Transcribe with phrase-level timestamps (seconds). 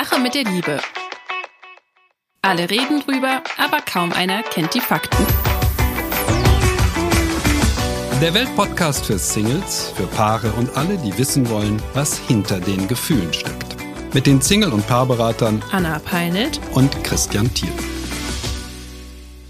[0.00, 0.78] Sache mit der Liebe.
[2.40, 5.26] Alle reden drüber, aber kaum einer kennt die Fakten.
[8.22, 13.32] Der Weltpodcast für Singles, für Paare und alle, die wissen wollen, was hinter den Gefühlen
[13.32, 13.74] steckt.
[14.14, 17.72] Mit den Single- und Paarberatern Anna Peinelt und Christian Thiel.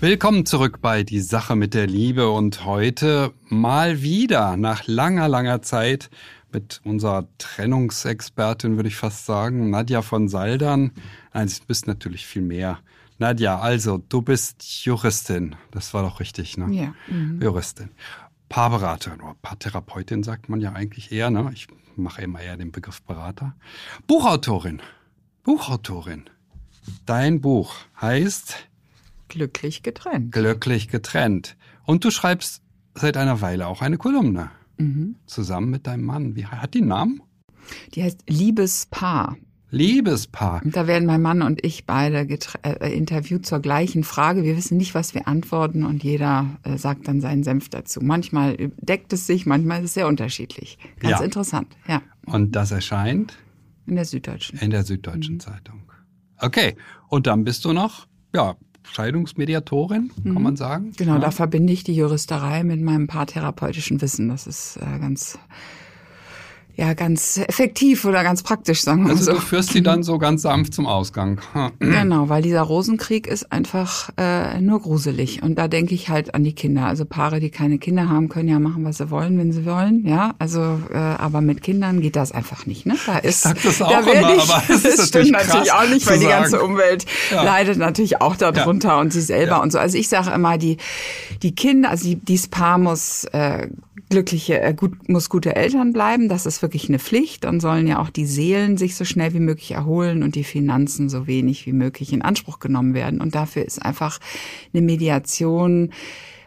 [0.01, 5.61] Willkommen zurück bei Die Sache mit der Liebe und heute mal wieder nach langer, langer
[5.61, 6.09] Zeit
[6.53, 10.93] mit unserer Trennungsexpertin, würde ich fast sagen, Nadja von Saldern.
[11.33, 12.79] Nein, du bist natürlich viel mehr.
[13.19, 15.57] Nadja, also du bist Juristin.
[15.71, 16.73] Das war doch richtig, ne?
[16.73, 16.95] Ja.
[17.13, 17.41] Mhm.
[17.43, 17.91] Juristin.
[18.49, 21.51] Paarberaterin oder Paartherapeutin sagt man ja eigentlich eher, ne?
[21.53, 23.55] Ich mache immer eher den Begriff Berater.
[24.07, 24.81] Buchautorin.
[25.43, 26.31] Buchautorin.
[27.05, 28.69] Dein Buch heißt
[29.29, 30.33] Glücklich getrennt.
[30.33, 31.57] Glücklich getrennt.
[31.85, 32.63] Und du schreibst
[32.95, 34.51] seit einer Weile auch eine Kolumne.
[34.79, 35.17] Mhm.
[35.27, 36.37] Zusammen mit deinem Mann.
[36.37, 37.23] Wie hat die einen Namen?
[37.95, 39.37] Die heißt Liebespaar.
[39.71, 40.63] Liebespaar.
[40.65, 42.21] Und da werden mein Mann und ich beide
[42.63, 44.43] äh, interviewt zur gleichen Frage.
[44.43, 48.01] Wir wissen nicht, was wir antworten und jeder äh, sagt dann seinen Senf dazu.
[48.03, 50.79] Manchmal deckt es sich, manchmal ist es sehr unterschiedlich.
[51.01, 51.25] Ganz Ja.
[51.25, 52.01] interessant, ja.
[52.25, 53.37] Und das erscheint
[53.87, 54.59] In der Süddeutschen.
[54.59, 55.83] in der Süddeutschen Zeitung.
[56.39, 56.75] Okay.
[57.09, 60.93] Und dann bist du noch, ja, Scheidungsmediatorin, kann man sagen.
[60.97, 61.19] Genau, ja.
[61.19, 64.29] da verbinde ich die Juristerei mit meinem paartherapeutischen Wissen.
[64.29, 65.39] Das ist äh, ganz,
[66.79, 69.33] ja, ganz effektiv oder ganz praktisch, sagen wir Also so.
[69.33, 71.41] du führst sie dann so ganz sanft zum Ausgang.
[71.81, 75.43] Genau, weil dieser Rosenkrieg ist einfach äh, nur gruselig.
[75.43, 76.87] Und da denke ich halt an die Kinder.
[76.87, 80.07] Also Paare, die keine Kinder haben, können ja machen, was sie wollen, wenn sie wollen.
[80.07, 80.61] Ja, also
[80.93, 82.87] äh, aber mit Kindern geht das einfach nicht.
[82.87, 82.95] Ne?
[83.07, 85.89] Da ist, sag das auch da immer, ich, aber es ist das stimmt natürlich auch
[85.89, 87.43] nicht, weil die ganze Umwelt Ja.
[87.43, 89.63] leidet natürlich auch darunter und sie selber Ja.
[89.63, 89.79] und so.
[89.81, 90.77] Also ich sage immer, die
[91.43, 93.67] die Kinder, also die, dieses Paar muss äh,
[94.09, 96.29] glückliche, äh, gut, muss gute Eltern bleiben.
[96.29, 97.45] Das ist wirklich eine Pflicht.
[97.45, 101.09] Dann sollen ja auch die Seelen sich so schnell wie möglich erholen und die Finanzen
[101.09, 103.21] so wenig wie möglich in Anspruch genommen werden.
[103.21, 104.19] Und dafür ist einfach
[104.73, 105.91] eine Mediation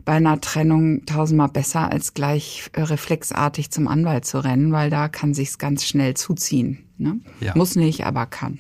[0.06, 5.08] bei einer Trennung tausendmal besser, als gleich äh, reflexartig zum Anwalt zu rennen, weil da
[5.08, 6.80] kann sich's ganz schnell zuziehen.
[6.98, 7.20] Ne?
[7.40, 7.54] Ja.
[7.56, 8.60] Muss nicht, aber kann.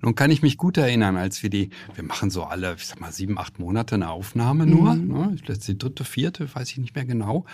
[0.00, 3.00] Nun kann ich mich gut erinnern, als wir die, wir machen so alle, ich sag
[3.00, 5.36] mal, sieben, acht Monate eine Aufnahme nur, ne?
[5.46, 7.44] Jetzt die dritte, vierte, weiß ich nicht mehr genau.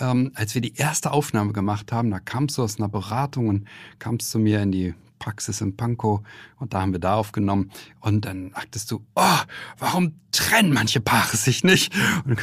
[0.00, 3.68] Ähm, als wir die erste Aufnahme gemacht haben, da kamst du aus einer Beratung und
[3.98, 6.20] kamst zu mir in die Praxis in Pankow
[6.58, 9.38] und da haben wir da aufgenommen und dann sagtest du, oh,
[9.78, 11.94] warum trennen manche Paare sich nicht?
[12.26, 12.40] Und,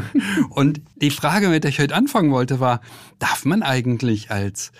[0.50, 2.80] und die Frage, mit der ich heute anfangen wollte, war,
[3.20, 4.72] darf man eigentlich als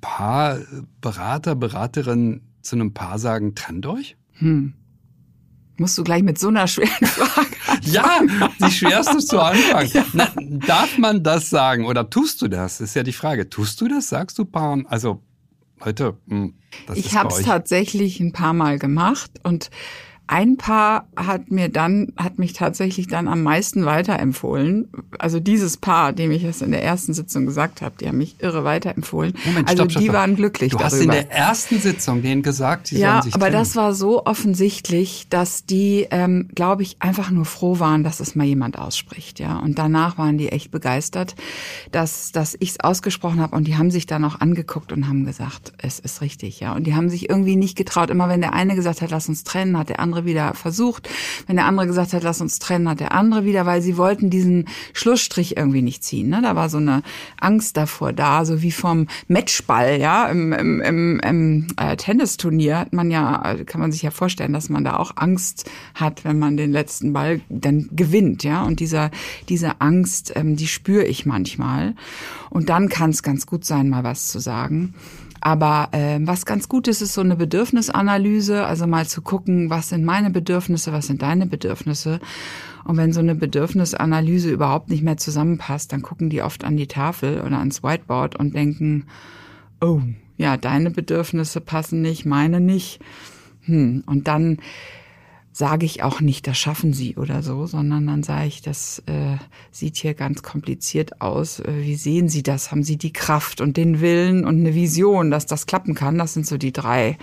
[0.00, 4.16] Paarberater, Beraterin zu einem Paar sagen, trennt euch?
[5.78, 7.48] Musst du gleich mit so einer schweren Frage
[7.82, 8.20] Ja,
[8.60, 9.88] die schwerste zu Anfang.
[10.12, 10.28] Na,
[10.66, 12.80] darf man das sagen oder tust du das?
[12.80, 13.48] Ist ja die Frage.
[13.48, 14.08] Tust du das?
[14.08, 14.86] Sagst du Paaren?
[14.86, 15.22] Also,
[15.84, 16.54] Leute, hm,
[16.86, 19.70] das Ich habe es tatsächlich ein paar Mal gemacht und
[20.28, 24.86] ein Paar hat mir dann, hat mich tatsächlich dann am meisten weiterempfohlen.
[25.18, 28.36] Also dieses Paar, dem ich es in der ersten Sitzung gesagt habe, die haben mich
[28.38, 29.32] irre weiterempfohlen.
[29.46, 30.96] Moment, also stopp, stopp, die waren glücklich Du darüber.
[30.96, 33.58] hast in der ersten Sitzung denen gesagt, sie ja, sollen sich aber trennen.
[33.58, 38.34] das war so offensichtlich, dass die, ähm, glaube ich, einfach nur froh waren, dass es
[38.36, 39.58] mal jemand ausspricht, ja.
[39.58, 41.36] Und danach waren die echt begeistert,
[41.90, 45.24] dass, dass ich es ausgesprochen habe und die haben sich dann auch angeguckt und haben
[45.24, 46.74] gesagt, es ist richtig, ja.
[46.74, 48.10] Und die haben sich irgendwie nicht getraut.
[48.10, 51.08] Immer wenn der eine gesagt hat, lass uns trennen, hat der andere wieder versucht.
[51.46, 54.30] Wenn der andere gesagt hat, lass uns trennen, hat der andere wieder, weil sie wollten
[54.30, 56.28] diesen Schlussstrich irgendwie nicht ziehen.
[56.28, 56.40] Ne?
[56.42, 57.02] Da war so eine
[57.40, 62.92] Angst davor da, so wie vom Matchball, ja, im, im, im, im äh, Tennisturnier hat
[62.92, 66.38] man ja, äh, kann man sich ja vorstellen, dass man da auch Angst hat, wenn
[66.38, 68.64] man den letzten Ball dann gewinnt, ja.
[68.64, 69.10] Und dieser,
[69.48, 71.94] diese Angst, ähm, die spüre ich manchmal.
[72.50, 74.94] Und dann kann es ganz gut sein, mal was zu sagen.
[75.40, 79.90] Aber äh, was ganz gut ist, ist so eine Bedürfnisanalyse, also mal zu gucken, was
[79.90, 82.20] sind meine Bedürfnisse, was sind deine Bedürfnisse.
[82.84, 86.86] Und wenn so eine Bedürfnisanalyse überhaupt nicht mehr zusammenpasst, dann gucken die oft an die
[86.86, 89.04] Tafel oder ans Whiteboard und denken,
[89.80, 90.00] oh,
[90.36, 93.00] ja, deine Bedürfnisse passen nicht, meine nicht.
[93.62, 94.02] Hm.
[94.06, 94.58] Und dann
[95.52, 99.36] sage ich auch nicht, das schaffen sie oder so, sondern dann sage ich, das äh,
[99.70, 101.60] sieht hier ganz kompliziert aus.
[101.60, 102.70] Äh, wie sehen Sie das?
[102.70, 106.18] Haben Sie die Kraft und den Willen und eine Vision, dass das klappen kann?
[106.18, 107.18] Das sind so die drei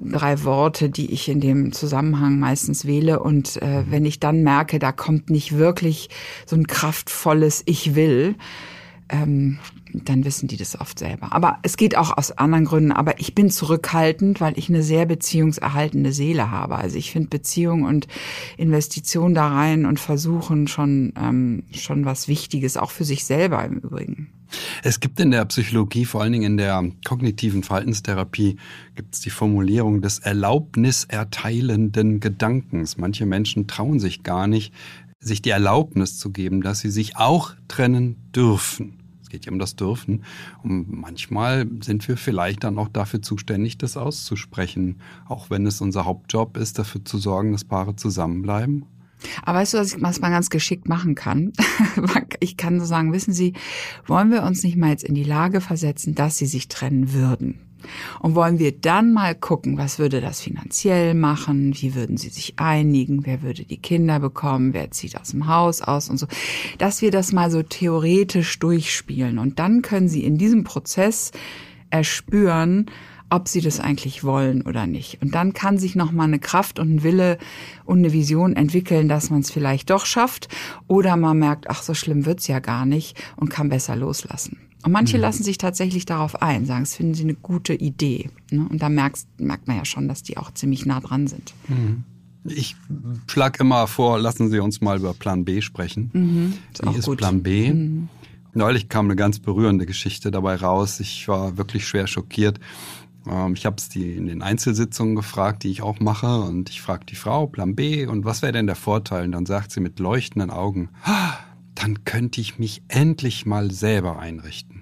[0.00, 3.20] drei Worte, die ich in dem Zusammenhang meistens wähle.
[3.20, 6.08] Und äh, wenn ich dann merke, da kommt nicht wirklich
[6.46, 8.36] so ein kraftvolles Ich will,
[9.08, 9.58] ähm,
[10.04, 11.32] dann wissen die das oft selber.
[11.32, 12.92] Aber es geht auch aus anderen Gründen.
[12.92, 16.76] Aber ich bin zurückhaltend, weil ich eine sehr beziehungserhaltende Seele habe.
[16.76, 18.06] Also ich finde Beziehung und
[18.56, 23.78] Investition da rein und versuchen schon ähm, schon was Wichtiges, auch für sich selber im
[23.78, 24.32] Übrigen.
[24.82, 28.56] Es gibt in der Psychologie, vor allen Dingen in der kognitiven Verhaltenstherapie,
[28.94, 32.96] gibt es die Formulierung des erlaubniserteilenden Gedankens.
[32.96, 34.72] Manche Menschen trauen sich gar nicht,
[35.18, 38.95] sich die Erlaubnis zu geben, dass sie sich auch trennen dürfen.
[39.26, 40.22] Es geht ja um das Dürfen.
[40.62, 46.04] Und manchmal sind wir vielleicht dann auch dafür zuständig, das auszusprechen, auch wenn es unser
[46.04, 48.84] Hauptjob ist, dafür zu sorgen, dass Paare zusammenbleiben.
[49.42, 51.52] Aber weißt du, was man ganz geschickt machen kann?
[52.38, 53.54] ich kann so sagen, wissen Sie,
[54.06, 57.65] wollen wir uns nicht mal jetzt in die Lage versetzen, dass Sie sich trennen würden?
[58.20, 61.74] Und wollen wir dann mal gucken, was würde das finanziell machen?
[61.80, 63.26] Wie würden sie sich einigen?
[63.26, 64.72] Wer würde die Kinder bekommen?
[64.74, 66.26] Wer zieht aus dem Haus aus und so?
[66.78, 69.38] Dass wir das mal so theoretisch durchspielen.
[69.38, 71.32] Und dann können sie in diesem Prozess
[71.90, 72.86] erspüren,
[73.30, 75.20] ob sie das eigentlich wollen oder nicht.
[75.20, 77.38] Und dann kann sich noch mal eine Kraft und ein Wille
[77.84, 80.48] und eine Vision entwickeln, dass man es vielleicht doch schafft
[80.86, 84.65] oder man merkt, ach so schlimm wird's ja gar nicht und kann besser loslassen.
[84.86, 85.22] Und manche mhm.
[85.22, 88.30] lassen sich tatsächlich darauf ein, sagen, es finden sie eine gute Idee.
[88.52, 88.68] Ne?
[88.70, 91.54] Und da merkst, merkt man ja schon, dass die auch ziemlich nah dran sind.
[91.66, 92.04] Mhm.
[92.44, 92.76] Ich
[93.26, 96.10] schlage immer vor, lassen Sie uns mal über Plan B sprechen.
[96.12, 97.18] Mhm, ist Wie ist gut.
[97.18, 97.72] Plan B?
[97.72, 98.08] Mhm.
[98.54, 101.00] Neulich kam eine ganz berührende Geschichte dabei raus.
[101.00, 102.60] Ich war wirklich schwer schockiert.
[103.28, 106.80] Ähm, ich habe es die in den Einzelsitzungen gefragt, die ich auch mache, und ich
[106.80, 109.24] frage die Frau Plan B und was wäre denn der Vorteil?
[109.24, 110.90] Und dann sagt sie mit leuchtenden Augen,
[111.76, 114.76] dann könnte ich mich endlich mal selber einrichten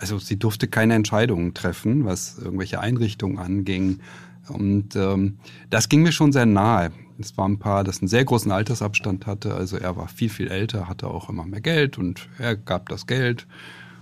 [0.00, 4.00] also sie durfte keine Entscheidungen treffen, was irgendwelche Einrichtungen anging.
[4.48, 5.38] Und ähm,
[5.68, 6.90] das ging mir schon sehr nahe.
[7.18, 9.54] Es war ein Paar, das einen sehr großen Altersabstand hatte.
[9.54, 13.06] Also er war viel, viel älter, hatte auch immer mehr Geld und er gab das
[13.06, 13.46] Geld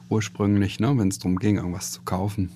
[0.08, 2.50] ursprünglich, ne, wenn es darum ging, irgendwas zu kaufen.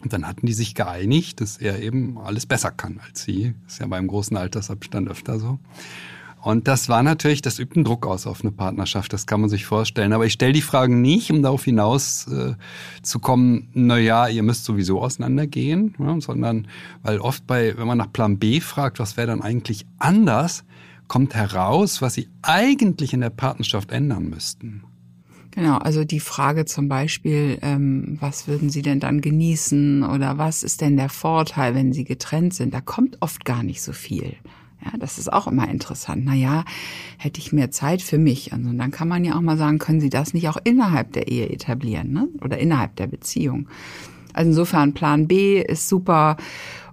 [0.00, 3.54] Und dann hatten die sich geeinigt, dass er eben alles besser kann als sie.
[3.66, 5.58] Ist ja beim großen Altersabstand öfter so.
[6.40, 9.50] Und das war natürlich, das übt einen Druck aus auf eine Partnerschaft, das kann man
[9.50, 10.12] sich vorstellen.
[10.12, 12.54] Aber ich stelle die Fragen nicht, um darauf hinaus äh,
[13.02, 16.68] zu kommen, na ja, ihr müsst sowieso auseinandergehen, ja, sondern
[17.02, 20.64] weil oft bei, wenn man nach Plan B fragt, was wäre dann eigentlich anders,
[21.08, 24.84] kommt heraus, was sie eigentlich in der Partnerschaft ändern müssten.
[25.50, 30.62] Genau, also die Frage zum Beispiel, ähm, was würden Sie denn dann genießen oder was
[30.62, 32.74] ist denn der Vorteil, wenn Sie getrennt sind?
[32.74, 34.36] Da kommt oft gar nicht so viel.
[34.84, 36.22] Ja, das ist auch immer interessant.
[36.24, 36.64] Na ja,
[37.16, 38.52] hätte ich mehr Zeit für mich.
[38.52, 41.28] Also dann kann man ja auch mal sagen, können Sie das nicht auch innerhalb der
[41.28, 42.28] Ehe etablieren, ne?
[42.42, 43.68] Oder innerhalb der Beziehung?
[44.32, 46.36] Also insofern Plan B ist super.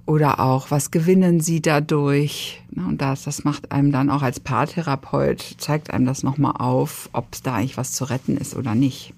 [0.08, 2.62] Oder auch, was gewinnen Sie dadurch?
[2.76, 7.28] Und das, das macht einem dann auch als Paartherapeut, zeigt einem das nochmal auf, ob
[7.32, 9.14] es da eigentlich was zu retten ist oder nicht.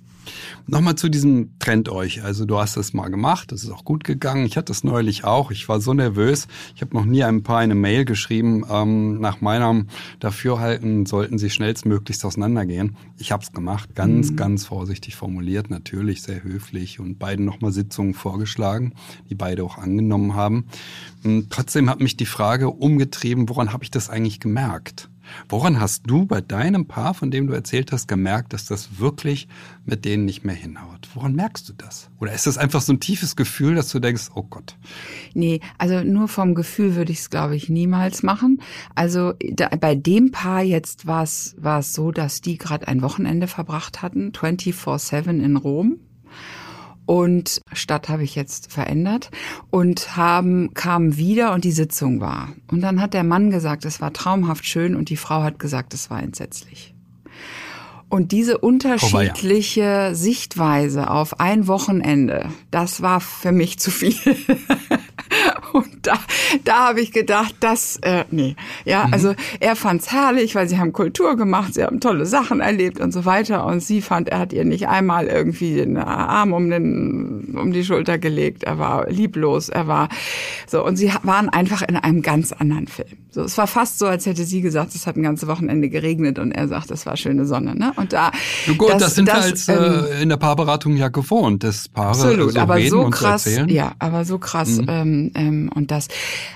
[0.66, 2.24] Nochmal zu diesem Trend euch.
[2.24, 4.46] Also du hast es mal gemacht, das ist auch gut gegangen.
[4.46, 5.52] Ich hatte es neulich auch.
[5.52, 6.48] Ich war so nervös.
[6.76, 8.66] Ich habe noch nie ein paar eine Mail geschrieben.
[8.70, 9.88] Ähm, nach meinem
[10.20, 12.96] Dafürhalten sollten sie schnellstmöglichst auseinandergehen.
[13.18, 14.36] Ich habe es gemacht, ganz, mhm.
[14.36, 18.94] ganz vorsichtig formuliert, natürlich sehr höflich und beiden nochmal Sitzungen vorgeschlagen,
[19.30, 20.66] die beide auch angenommen haben.
[21.24, 25.10] Und trotzdem hat mich die Frage umgetrieben, woran habe ich das eigentlich gemerkt?
[25.50, 29.48] Woran hast du bei deinem Paar, von dem du erzählt hast, gemerkt, dass das wirklich
[29.86, 31.10] mit denen nicht mehr hinhaut?
[31.14, 32.10] Woran merkst du das?
[32.20, 34.76] Oder ist das einfach so ein tiefes Gefühl, dass du denkst, oh Gott?
[35.34, 38.62] Nee, also nur vom Gefühl würde ich es, glaube ich, niemals machen.
[38.96, 43.02] Also da, bei dem Paar jetzt war es war es so, dass die gerade ein
[43.02, 46.00] Wochenende verbracht hatten, 24-7 in Rom
[47.08, 49.32] und Stadt habe ich jetzt verändert
[49.72, 54.00] und haben kamen wieder und die Sitzung war und dann hat der Mann gesagt, es
[54.00, 56.94] war traumhaft schön und die Frau hat gesagt, es war entsetzlich.
[58.10, 60.14] Und diese unterschiedliche oh, ja.
[60.14, 64.16] Sichtweise auf ein Wochenende, das war für mich zu viel.
[65.78, 66.14] Und da,
[66.64, 68.56] da habe ich gedacht, das, äh, nee.
[68.86, 69.14] Ja, mhm.
[69.14, 73.12] also er fand's herrlich, weil sie haben Kultur gemacht, sie haben tolle Sachen erlebt und
[73.12, 73.66] so weiter.
[73.66, 77.84] Und sie fand, er hat ihr nicht einmal irgendwie den Arm um, den, um die
[77.84, 78.64] Schulter gelegt.
[78.64, 80.10] Er war lieblos, er war
[80.66, 80.84] so.
[80.84, 83.18] Und sie waren einfach in einem ganz anderen Film.
[83.38, 86.40] So, es war fast so, als hätte sie gesagt, es hat ein ganzes Wochenende geregnet
[86.40, 87.76] und er sagt, es war schöne Sonne.
[87.76, 87.94] Ne?
[87.96, 88.32] Und da,
[88.78, 92.10] gut, das, das sind das, wir als ähm, in der Paarberatung ja gewohnt, das Paare
[92.10, 93.70] absolut, so aber reden so und krass, erzählen.
[93.70, 94.82] ja, aber so krass.
[94.82, 94.86] Mhm.
[94.88, 96.08] Ähm, ähm, und das.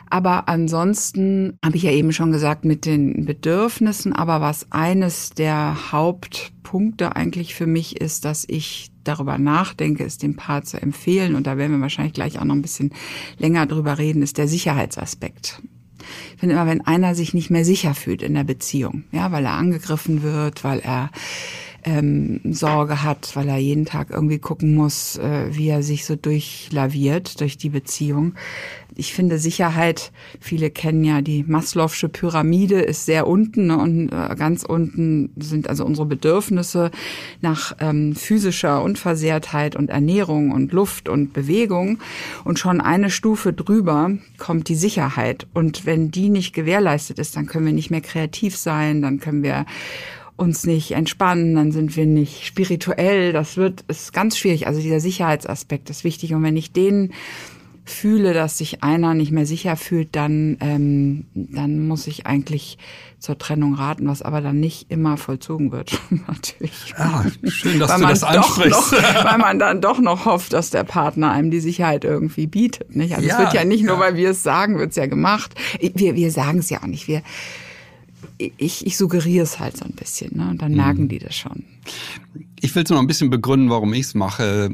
[0.09, 5.91] Aber ansonsten habe ich ja eben schon gesagt mit den Bedürfnissen, aber was eines der
[5.91, 11.47] Hauptpunkte eigentlich für mich ist, dass ich darüber nachdenke, es dem Paar zu empfehlen, und
[11.47, 12.91] da werden wir wahrscheinlich gleich auch noch ein bisschen
[13.37, 15.61] länger drüber reden, ist der Sicherheitsaspekt.
[16.33, 19.45] Ich finde immer, wenn einer sich nicht mehr sicher fühlt in der Beziehung, ja, weil
[19.45, 21.11] er angegriffen wird, weil er
[21.83, 26.15] ähm, Sorge hat, weil er jeden Tag irgendwie gucken muss, äh, wie er sich so
[26.15, 28.35] durchlaviert durch die Beziehung.
[28.95, 34.35] Ich finde Sicherheit, viele kennen ja die Maslow'sche Pyramide, ist sehr unten ne, und äh,
[34.35, 36.91] ganz unten sind also unsere Bedürfnisse
[37.39, 41.99] nach ähm, physischer Unversehrtheit und Ernährung und Luft und Bewegung.
[42.43, 45.47] Und schon eine Stufe drüber kommt die Sicherheit.
[45.53, 49.43] Und wenn die nicht gewährleistet ist, dann können wir nicht mehr kreativ sein, dann können
[49.43, 49.65] wir
[50.41, 53.31] uns nicht entspannen, dann sind wir nicht spirituell.
[53.31, 54.67] Das wird, ist ganz schwierig.
[54.67, 56.33] Also dieser Sicherheitsaspekt ist wichtig.
[56.33, 57.13] Und wenn ich den
[57.91, 62.77] fühle, dass sich einer nicht mehr sicher fühlt, dann, ähm, dann muss ich eigentlich
[63.19, 65.99] zur Trennung raten, was aber dann nicht immer vollzogen wird.
[66.27, 66.93] Natürlich.
[66.97, 68.91] Ah, schön, dass du das ansprichst.
[68.91, 68.91] Noch,
[69.25, 72.95] weil man dann doch noch hofft, dass der Partner einem die Sicherheit irgendwie bietet.
[72.95, 73.15] Nicht?
[73.15, 75.53] Also ja, es wird ja nicht nur, weil wir es sagen, wird es ja gemacht.
[75.79, 77.07] Wir, wir sagen es ja auch nicht.
[77.07, 77.21] Wir,
[78.57, 80.49] ich, ich suggeriere es halt so ein bisschen, ne?
[80.49, 81.09] Und dann merken mhm.
[81.09, 81.65] die das schon.
[82.63, 84.69] Ich will es noch ein bisschen begründen, warum ich es mache.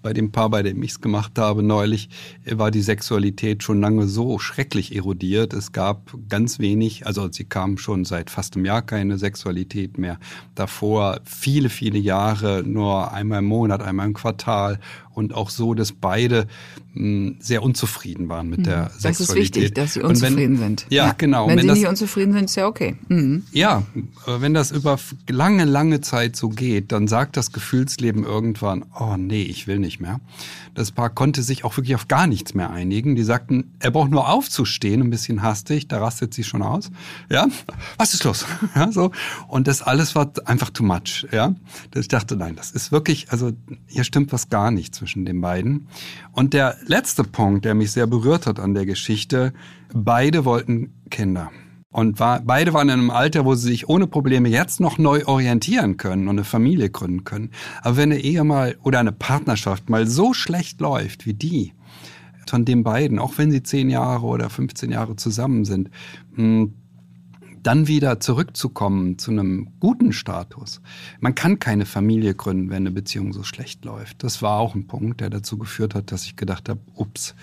[0.00, 2.08] Bei dem Paar, bei dem ich es gemacht habe neulich,
[2.46, 5.52] war die Sexualität schon lange so schrecklich erodiert.
[5.52, 10.18] Es gab ganz wenig, also sie kam schon seit fast einem Jahr keine Sexualität mehr.
[10.54, 14.78] Davor viele, viele Jahre nur einmal im Monat, einmal im Quartal
[15.18, 16.46] und auch so, dass beide
[16.94, 18.64] mh, hm, sehr unzufrieden waren mit mhm.
[18.64, 19.04] der Sexualität.
[19.04, 20.86] Das ist wichtig, dass sie unzufrieden wenn, sind.
[20.88, 21.48] Ja, ja, genau.
[21.48, 22.96] Wenn, wenn sie das, nicht unzufrieden sind, ist ja okay.
[23.08, 23.42] Mhm.
[23.52, 23.82] Ja,
[24.26, 29.42] wenn das über lange, lange Zeit so geht, dann sagt das Gefühlsleben irgendwann, oh nee,
[29.42, 30.20] ich will nicht mehr.
[30.74, 33.16] Das Paar konnte sich auch wirklich auf gar nichts mehr einigen.
[33.16, 36.90] Die sagten, er braucht nur aufzustehen, ein bisschen hastig, da rastet sie schon aus.
[37.30, 37.48] Ja,
[37.96, 38.46] was ist los?
[38.74, 39.10] Ja, so.
[39.48, 41.26] Und das alles war einfach too much.
[41.32, 41.54] Ja,
[41.94, 43.52] ich dachte, nein, das ist wirklich, also
[43.86, 45.88] hier stimmt was gar nicht zwischen den beiden.
[46.32, 49.52] Und der letzte Punkt, der mich sehr berührt hat an der Geschichte,
[49.92, 51.50] beide wollten Kinder.
[51.98, 55.24] Und war, beide waren in einem Alter, wo sie sich ohne Probleme jetzt noch neu
[55.26, 57.50] orientieren können und eine Familie gründen können.
[57.82, 61.72] Aber wenn eine Ehe mal oder eine Partnerschaft mal so schlecht läuft wie die
[62.46, 65.90] von den beiden, auch wenn sie zehn Jahre oder 15 Jahre zusammen sind,
[66.36, 66.74] hm,
[67.68, 70.80] dann wieder zurückzukommen zu einem guten Status.
[71.20, 74.24] Man kann keine Familie gründen, wenn eine Beziehung so schlecht läuft.
[74.24, 77.34] Das war auch ein Punkt, der dazu geführt hat, dass ich gedacht habe, ups,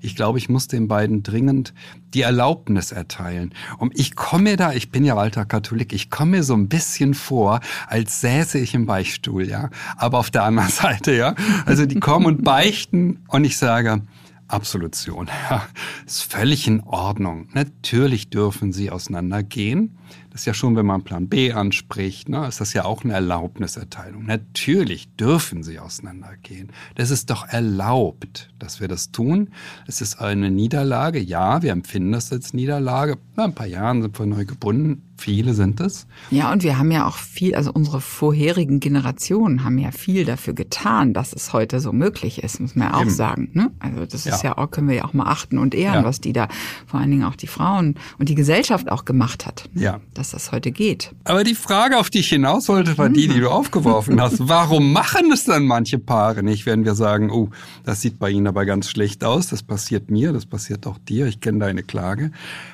[0.00, 1.74] ich glaube, ich muss den beiden dringend
[2.14, 3.54] die Erlaubnis erteilen.
[3.76, 6.68] Und ich komme mir da, ich bin ja alter Katholik, ich komme mir so ein
[6.68, 7.58] bisschen vor,
[7.88, 9.68] als säße ich im Beichtstuhl, ja.
[9.96, 11.34] Aber auf der anderen Seite, ja.
[11.66, 14.02] Also die kommen und beichten und ich sage,
[14.52, 15.28] Absolution.
[15.50, 15.66] Ja,
[16.06, 17.48] ist völlig in Ordnung.
[17.54, 19.96] Natürlich dürfen sie auseinandergehen.
[20.30, 23.14] Das ist ja schon, wenn man Plan B anspricht, ne, ist das ja auch eine
[23.14, 24.24] Erlaubniserteilung.
[24.26, 26.70] Natürlich dürfen sie auseinandergehen.
[26.96, 29.50] Das ist doch erlaubt, dass wir das tun.
[29.86, 31.18] Es ist eine Niederlage.
[31.18, 33.16] Ja, wir empfinden das als Niederlage.
[33.36, 35.02] Nach ein paar Jahren sind wir neu gebunden.
[35.22, 36.06] Viele sind es.
[36.30, 40.54] Ja, und wir haben ja auch viel, also unsere vorherigen Generationen haben ja viel dafür
[40.54, 43.10] getan, dass es heute so möglich ist, muss man ja auch Eben.
[43.10, 43.50] sagen.
[43.52, 43.70] Ne?
[43.78, 44.50] Also das ist ja.
[44.50, 46.04] ja auch, können wir ja auch mal achten und ehren, ja.
[46.04, 46.48] was die da,
[46.86, 49.68] vor allen Dingen auch die Frauen und die Gesellschaft auch gemacht hat.
[49.74, 49.82] Ne?
[49.82, 51.12] Ja dass das heute geht.
[51.24, 54.48] Aber die Frage, auf die ich hinaus wollte, war die, die du aufgeworfen hast.
[54.48, 57.50] Warum machen es dann manche Paare nicht, wenn wir sagen, oh,
[57.84, 61.26] das sieht bei ihnen aber ganz schlecht aus, das passiert mir, das passiert auch dir,
[61.26, 62.30] ich kenne deine Klage.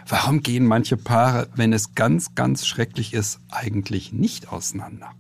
[0.09, 5.11] Warum gehen manche Paare, wenn es ganz, ganz schrecklich ist, eigentlich nicht auseinander?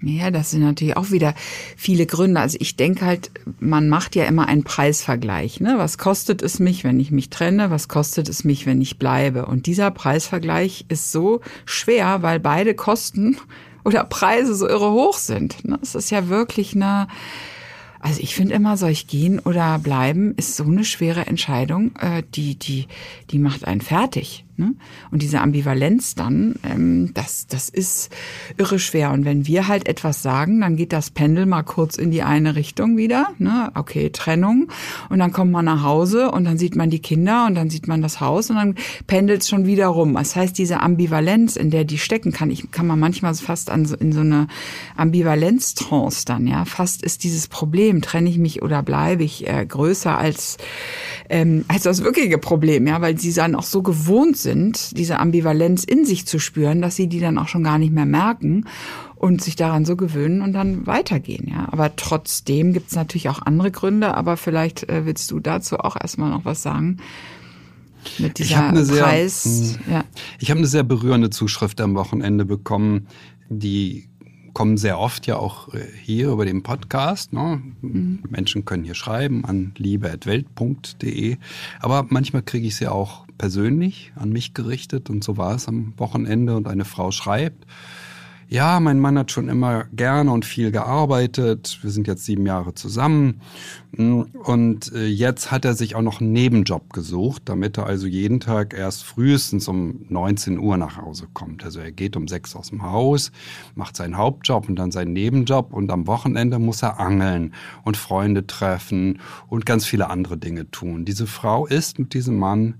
[0.00, 1.34] Ja, das sind natürlich auch wieder
[1.76, 2.38] viele Gründe.
[2.38, 5.58] Also ich denke halt, man macht ja immer einen Preisvergleich.
[5.58, 5.74] Ne?
[5.78, 7.72] Was kostet es mich, wenn ich mich trenne?
[7.72, 9.46] Was kostet es mich, wenn ich bleibe?
[9.46, 13.36] Und dieser Preisvergleich ist so schwer, weil beide Kosten
[13.84, 15.64] oder Preise so irre hoch sind.
[15.64, 15.76] Ne?
[15.82, 17.08] Es ist ja wirklich eine,
[17.98, 22.22] also ich finde immer, soll ich gehen oder bleiben, ist so eine schwere Entscheidung, äh,
[22.34, 22.86] die, die,
[23.30, 24.44] die macht einen fertig.
[24.56, 24.74] Ne?
[25.10, 28.10] Und diese Ambivalenz dann, ähm, das, das ist
[28.56, 29.10] irre schwer.
[29.10, 32.54] Und wenn wir halt etwas sagen, dann geht das Pendel mal kurz in die eine
[32.54, 33.28] Richtung wieder.
[33.38, 33.72] Ne?
[33.74, 34.68] Okay, Trennung.
[35.08, 37.88] Und dann kommt man nach Hause und dann sieht man die Kinder und dann sieht
[37.88, 38.76] man das Haus und dann
[39.08, 40.14] pendelt es schon wieder rum.
[40.14, 43.86] Das heißt, diese Ambivalenz, in der die stecken kann, ich, kann man manchmal fast an
[43.86, 44.46] so, in so eine
[44.96, 46.64] Ambivalenztrance dann, ja.
[46.64, 50.58] Fast ist dieses Problem, trenne ich mich oder bleibe ich äh, größer als,
[51.28, 55.82] ähm, als das wirkliche Problem, ja, weil sie dann auch so gewohnt sind, diese Ambivalenz
[55.82, 58.66] in sich zu spüren, dass sie die dann auch schon gar nicht mehr merken
[59.16, 61.48] und sich daran so gewöhnen und dann weitergehen.
[61.50, 64.14] Ja, aber trotzdem gibt es natürlich auch andere Gründe.
[64.14, 66.98] Aber vielleicht äh, willst du dazu auch erstmal noch was sagen.
[68.18, 69.78] Mit dieser ich eine Preis.
[69.86, 69.92] Hm.
[69.92, 70.04] ja.
[70.38, 73.08] Ich habe eine sehr berührende Zuschrift am Wochenende bekommen,
[73.48, 74.08] die
[74.54, 77.32] kommen sehr oft ja auch äh, hier über den Podcast.
[77.32, 77.60] Ne?
[77.82, 78.22] Mhm.
[78.30, 81.36] Menschen können hier schreiben an liebe.welt.de.
[81.80, 85.10] Aber manchmal kriege ich sie auch persönlich an mich gerichtet.
[85.10, 86.56] Und so war es am Wochenende.
[86.56, 87.66] Und eine Frau schreibt,
[88.54, 91.80] ja, mein Mann hat schon immer gerne und viel gearbeitet.
[91.82, 93.40] Wir sind jetzt sieben Jahre zusammen.
[93.96, 98.38] Und äh, jetzt hat er sich auch noch einen Nebenjob gesucht, damit er also jeden
[98.38, 101.64] Tag erst frühestens um 19 Uhr nach Hause kommt.
[101.64, 103.32] Also er geht um sechs aus dem Haus,
[103.74, 108.46] macht seinen Hauptjob und dann seinen Nebenjob und am Wochenende muss er angeln und Freunde
[108.46, 109.18] treffen
[109.48, 111.04] und ganz viele andere Dinge tun.
[111.04, 112.76] Diese Frau ist mit diesem Mann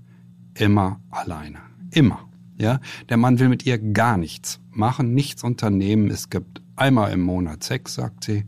[0.53, 1.59] immer alleine.
[1.91, 2.24] Immer.
[2.57, 6.09] Ja, der Mann will mit ihr gar nichts machen, nichts unternehmen.
[6.09, 8.45] Es gibt einmal im Monat Sex, sagt sie.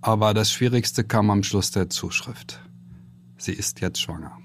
[0.00, 2.60] Aber das Schwierigste kam am Schluss der Zuschrift.
[3.36, 4.38] Sie ist jetzt schwanger.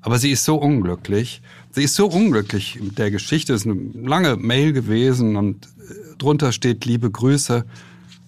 [0.00, 1.42] Aber sie ist so unglücklich.
[1.70, 3.52] Sie ist so unglücklich mit der Geschichte.
[3.52, 5.68] Es ist eine lange Mail gewesen und
[6.18, 7.64] drunter steht liebe Grüße,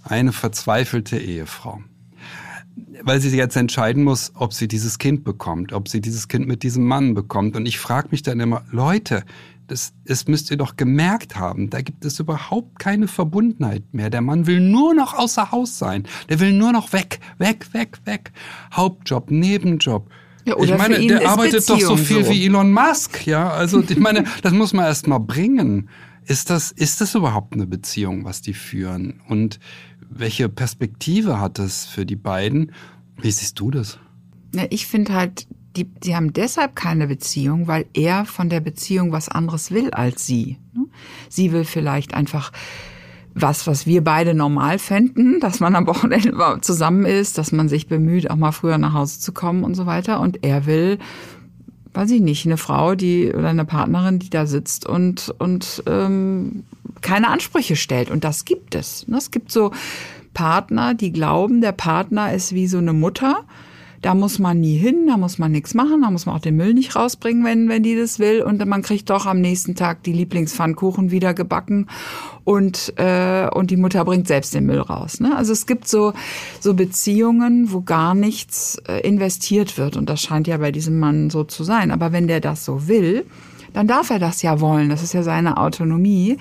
[0.03, 1.81] eine verzweifelte Ehefrau
[3.03, 6.47] weil sie sich jetzt entscheiden muss, ob sie dieses Kind bekommt, ob sie dieses Kind
[6.47, 7.57] mit diesem Mann bekommt.
[7.57, 9.25] Und ich frage mich dann immer, Leute,
[9.67, 14.11] das, das müsst ihr doch gemerkt haben, da gibt es überhaupt keine Verbundenheit mehr.
[14.11, 16.05] Der Mann will nur noch außer Haus sein.
[16.29, 18.33] Der will nur noch weg, weg, weg, weg.
[18.73, 20.11] Hauptjob, Nebenjob.
[20.45, 22.31] Ja, ich meine, der arbeitet Beziehung doch so viel so.
[22.31, 23.51] wie Elon Musk, ja.
[23.51, 25.89] Also ich meine, das muss man erst mal bringen.
[26.27, 29.21] Ist das, ist das überhaupt eine Beziehung, was die führen?
[29.29, 29.59] Und
[30.11, 32.73] welche Perspektive hat das für die beiden?
[33.21, 33.99] Wie siehst du das?
[34.55, 35.47] Ja, ich finde halt,
[35.77, 40.27] die, die haben deshalb keine Beziehung, weil er von der Beziehung was anderes will als
[40.27, 40.59] sie.
[40.73, 40.87] Ne?
[41.29, 42.53] Sie will vielleicht einfach
[43.35, 47.89] was, was wir beide normal fänden, dass man am Wochenende zusammen ist, dass man sich
[47.89, 50.21] bemüht, auch mal früher nach Hause zu kommen und so weiter.
[50.21, 50.99] Und er will,
[51.95, 56.63] weiß ich nicht, eine Frau, die oder eine Partnerin, die da sitzt und und ähm,
[57.01, 58.11] keine Ansprüche stellt.
[58.11, 59.07] Und das gibt es.
[59.09, 59.19] Ne?
[59.19, 59.71] Es gibt so
[60.35, 63.45] Partner, die glauben, der Partner ist wie so eine Mutter.
[64.03, 66.57] Da muss man nie hin, da muss man nichts machen, da muss man auch den
[66.57, 68.43] Müll nicht rausbringen, wenn, wenn die das will.
[68.43, 71.87] Und man kriegt doch am nächsten Tag die Lieblingspfannkuchen wieder gebacken
[72.45, 75.21] und, äh, und die Mutter bringt selbst den Müll raus.
[75.21, 75.35] Ne?
[75.35, 76.13] Also es gibt so,
[76.61, 79.97] so Beziehungen, wo gar nichts äh, investiert wird.
[79.97, 81.91] Und das scheint ja bei diesem Mann so zu sein.
[81.91, 83.25] Aber wenn der das so will,
[83.73, 84.91] dann darf er das ja wollen.
[84.91, 86.37] Das ist ja seine Autonomie.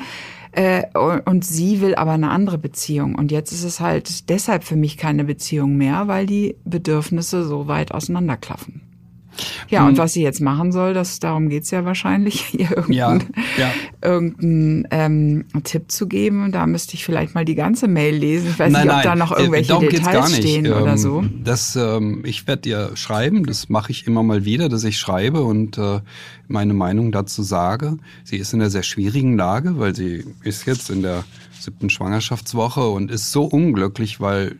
[0.53, 0.83] Äh,
[1.25, 3.15] und sie will aber eine andere Beziehung.
[3.15, 7.67] Und jetzt ist es halt deshalb für mich keine Beziehung mehr, weil die Bedürfnisse so
[7.67, 8.82] weit auseinanderklaffen.
[9.69, 9.97] Ja, und hm.
[9.97, 13.72] was sie jetzt machen soll, das, darum geht's ja wahrscheinlich, ihr irgendeinen ja, ja.
[14.01, 16.51] irgendein, ähm, Tipp zu geben.
[16.51, 18.50] Da müsste ich vielleicht mal die ganze Mail lesen.
[18.51, 21.24] Ich weiß nein, nicht, ob da noch äh, irgendwelche Details stehen ähm, oder so.
[21.43, 25.41] Das, ähm, ich werde dir schreiben, das mache ich immer mal wieder, dass ich schreibe
[25.41, 26.00] und äh,
[26.48, 27.98] meine Meinung dazu sage.
[28.24, 31.24] Sie ist in einer sehr schwierigen Lage, weil sie ist jetzt in der
[31.59, 34.57] siebten Schwangerschaftswoche und ist so unglücklich, weil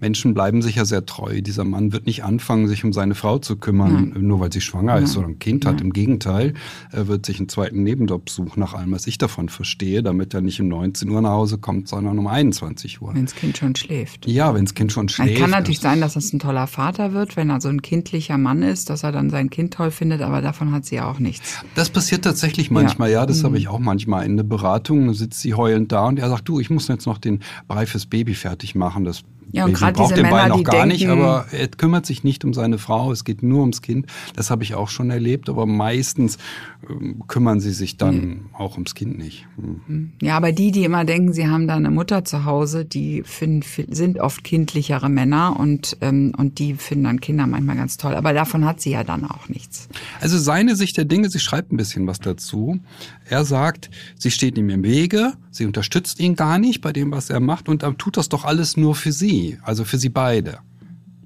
[0.00, 1.40] Menschen bleiben sich ja sehr treu.
[1.40, 4.26] Dieser Mann wird nicht anfangen, sich um seine Frau zu kümmern, Nein.
[4.26, 5.04] nur weil sie schwanger Nein.
[5.04, 5.80] ist oder ein Kind hat.
[5.80, 6.54] Im Gegenteil,
[6.92, 10.40] er wird sich einen zweiten Nebenjob suchen, nach allem, was ich davon verstehe, damit er
[10.40, 13.14] nicht um 19 Uhr nach Hause kommt, sondern um 21 Uhr.
[13.14, 14.26] Wenn das Kind schon schläft.
[14.26, 15.32] Ja, wenn das Kind schon schläft.
[15.32, 18.38] Es kann natürlich sein, dass es ein toller Vater wird, wenn er so ein kindlicher
[18.38, 21.64] Mann ist, dass er dann sein Kind toll findet, aber davon hat sie auch nichts.
[21.74, 23.20] Das passiert tatsächlich manchmal, ja.
[23.20, 23.46] ja das mhm.
[23.46, 25.12] habe ich auch manchmal in der Beratung.
[25.14, 28.06] Sitzt sie heulend da und er sagt, du, ich muss jetzt noch den Brei fürs
[28.06, 29.04] Baby fertig machen.
[29.04, 32.04] Das ja, und gerade diese den Männer, noch die gar denken, nicht, aber er kümmert
[32.04, 34.06] sich nicht um seine Frau, es geht nur ums Kind.
[34.34, 38.40] Das habe ich auch schon erlebt, aber meistens äh, kümmern sie sich dann mhm.
[38.52, 39.46] auch ums Kind nicht.
[39.56, 40.12] Mhm.
[40.20, 43.64] Ja, aber die, die immer denken, sie haben da eine Mutter zu Hause, die finden,
[43.88, 48.14] sind oft kindlichere Männer und, ähm, und die finden dann Kinder manchmal ganz toll.
[48.14, 49.88] Aber davon hat sie ja dann auch nichts.
[50.20, 52.80] Also seine Sicht der Dinge, sie schreibt ein bisschen was dazu.
[53.28, 57.30] Er sagt, sie steht ihm im Wege, sie unterstützt ihn gar nicht bei dem, was
[57.30, 60.58] er macht und tut das doch alles nur für sie, also für sie beide.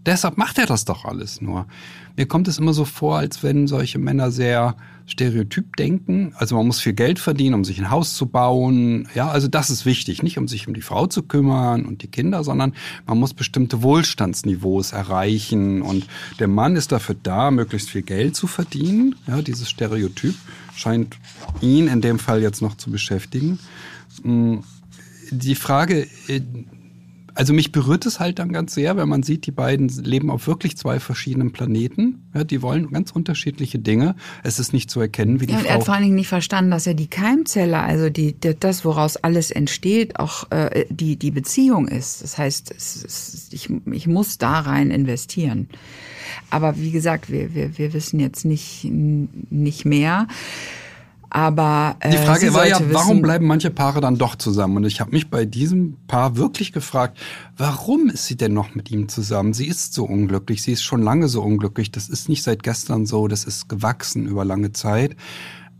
[0.06, 1.66] Deshalb macht er das doch alles nur.
[2.16, 6.32] Mir kommt es immer so vor, als wenn solche Männer sehr stereotyp denken.
[6.36, 9.08] Also man muss viel Geld verdienen, um sich ein Haus zu bauen.
[9.14, 10.22] Ja, also das ist wichtig.
[10.22, 12.74] Nicht um sich um die Frau zu kümmern und die Kinder, sondern
[13.06, 15.82] man muss bestimmte Wohlstandsniveaus erreichen.
[15.82, 16.06] Und
[16.38, 19.16] der Mann ist dafür da, möglichst viel Geld zu verdienen.
[19.26, 20.34] Ja, dieses Stereotyp
[20.74, 21.16] scheint
[21.60, 23.58] ihn in dem Fall jetzt noch zu beschäftigen.
[24.22, 24.62] Hm,
[25.30, 26.40] die Frage, äh,
[27.40, 30.46] also mich berührt es halt dann ganz sehr, wenn man sieht, die beiden leben auf
[30.46, 32.28] wirklich zwei verschiedenen Planeten.
[32.34, 34.14] Ja, die wollen ganz unterschiedliche Dinge.
[34.44, 35.70] Es ist nicht zu erkennen, wie die ja, und Frau.
[35.70, 39.16] Er hat vor allen Dingen nicht verstanden, dass ja die Keimzelle, also die, das, woraus
[39.16, 42.22] alles entsteht, auch äh, die die Beziehung ist.
[42.22, 45.70] Das heißt, es, ich, ich muss da rein investieren.
[46.50, 50.26] Aber wie gesagt, wir, wir, wir wissen jetzt nicht nicht mehr.
[51.30, 54.78] Aber äh, die Frage war ja, warum bleiben manche Paare dann doch zusammen?
[54.78, 57.18] Und ich habe mich bei diesem Paar wirklich gefragt,
[57.56, 59.54] warum ist sie denn noch mit ihm zusammen?
[59.54, 61.92] Sie ist so unglücklich, sie ist schon lange so unglücklich.
[61.92, 65.16] Das ist nicht seit gestern so, das ist gewachsen über lange Zeit.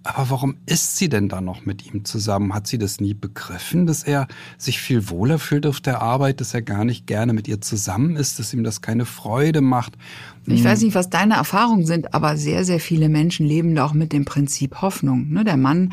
[0.03, 2.55] Aber warum ist sie denn da noch mit ihm zusammen?
[2.55, 6.55] Hat sie das nie begriffen, dass er sich viel wohler fühlt auf der Arbeit, dass
[6.55, 9.99] er gar nicht gerne mit ihr zusammen ist, dass ihm das keine Freude macht?
[10.47, 13.93] Ich weiß nicht, was deine Erfahrungen sind, aber sehr, sehr viele Menschen leben da auch
[13.93, 15.31] mit dem Prinzip Hoffnung.
[15.31, 15.45] Ne?
[15.45, 15.93] Der Mann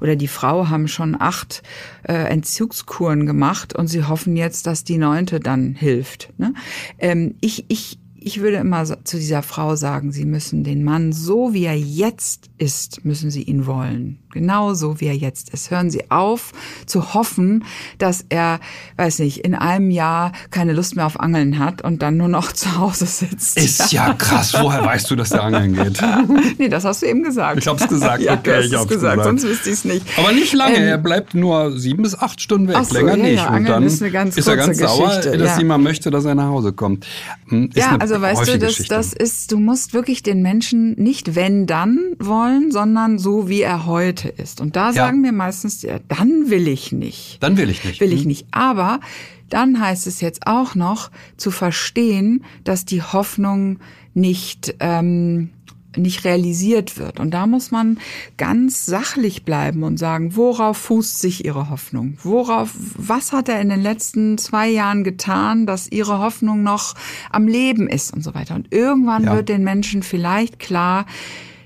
[0.00, 1.62] oder die Frau haben schon acht
[2.04, 6.32] äh, Entzugskuren gemacht und sie hoffen jetzt, dass die neunte dann hilft.
[6.38, 6.52] Ne?
[6.98, 11.54] Ähm, ich, ich, ich würde immer zu dieser Frau sagen, Sie müssen den Mann so
[11.54, 14.18] wie er jetzt ist, müssen Sie ihn wollen.
[14.36, 15.70] Genau so wie er jetzt ist.
[15.70, 16.52] Hören Sie auf
[16.84, 17.64] zu hoffen,
[17.96, 18.60] dass er,
[18.98, 22.52] weiß nicht, in einem Jahr keine Lust mehr auf Angeln hat und dann nur noch
[22.52, 23.56] zu Hause sitzt.
[23.56, 24.54] Ist ja krass.
[24.60, 26.02] Woher weißt du, dass der Angeln geht?
[26.58, 27.60] nee, das hast du eben gesagt.
[27.60, 28.22] Ich hab's gesagt.
[28.22, 29.16] ja, okay, ich hab's gesagt.
[29.16, 29.24] gesagt.
[29.24, 30.06] Sonst wüsste ich es nicht.
[30.18, 30.76] Aber nicht lange.
[30.76, 32.76] Ähm, er bleibt nur sieben bis acht Stunden weg.
[32.82, 33.36] So, Länger ja, nicht.
[33.36, 35.22] Ja, und dann ist, eine ganz ist er ganz Geschichte.
[35.22, 37.06] sauer, dass jemand möchte, dass er nach Hause kommt.
[37.48, 41.34] Hm, ist ja, also weißt du, das, das ist, du musst wirklich den Menschen nicht
[41.34, 44.60] wenn dann wollen, sondern so wie er heute ist.
[44.60, 47.42] Und da sagen mir meistens, ja, dann will ich nicht.
[47.42, 48.00] Dann will ich nicht.
[48.00, 48.46] Will ich nicht.
[48.50, 49.00] Aber
[49.48, 53.78] dann heißt es jetzt auch noch zu verstehen, dass die Hoffnung
[54.14, 55.50] nicht ähm,
[55.96, 57.20] nicht realisiert wird.
[57.20, 57.98] Und da muss man
[58.36, 62.18] ganz sachlich bleiben und sagen, worauf fußt sich Ihre Hoffnung?
[62.22, 66.94] Worauf, was hat er in den letzten zwei Jahren getan, dass Ihre Hoffnung noch
[67.30, 68.54] am Leben ist und so weiter?
[68.54, 69.34] Und irgendwann ja.
[69.34, 71.06] wird den Menschen vielleicht klar,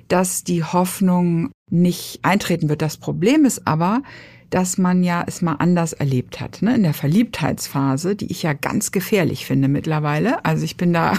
[0.09, 2.83] dass die Hoffnung nicht eintreten wird.
[2.83, 4.03] Das Problem ist aber,
[4.51, 6.61] dass man ja es mal anders erlebt hat.
[6.61, 6.75] Ne?
[6.75, 10.45] In der Verliebtheitsphase, die ich ja ganz gefährlich finde mittlerweile.
[10.45, 11.15] Also ich bin da,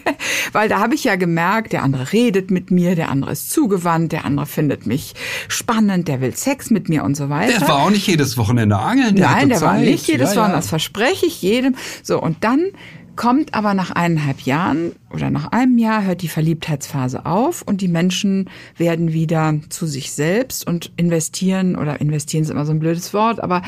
[0.52, 4.10] weil da habe ich ja gemerkt, der andere redet mit mir, der andere ist zugewandt,
[4.10, 5.14] der andere findet mich
[5.46, 7.60] spannend, der will Sex mit mir und so weiter.
[7.60, 9.14] Der war auch nicht jedes Wochenende angeln.
[9.14, 9.68] Der Nein, der Zeit.
[9.68, 10.60] war nicht jedes ja, Wochenende, ja.
[10.60, 11.76] das verspreche ich jedem.
[12.02, 12.72] So, und dann
[13.16, 17.88] kommt aber nach eineinhalb Jahren oder nach einem Jahr hört die Verliebtheitsphase auf und die
[17.88, 23.12] Menschen werden wieder zu sich selbst und investieren oder investieren ist immer so ein blödes
[23.12, 23.62] Wort, aber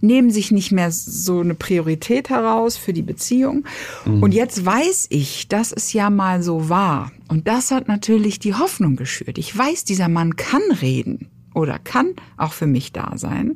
[0.00, 3.64] nehmen sich nicht mehr so eine Priorität heraus für die Beziehung.
[4.04, 4.22] Mhm.
[4.22, 7.12] Und jetzt weiß ich, dass es ja mal so war.
[7.28, 9.38] Und das hat natürlich die Hoffnung geschürt.
[9.38, 13.54] Ich weiß, dieser Mann kann reden oder kann auch für mich da sein.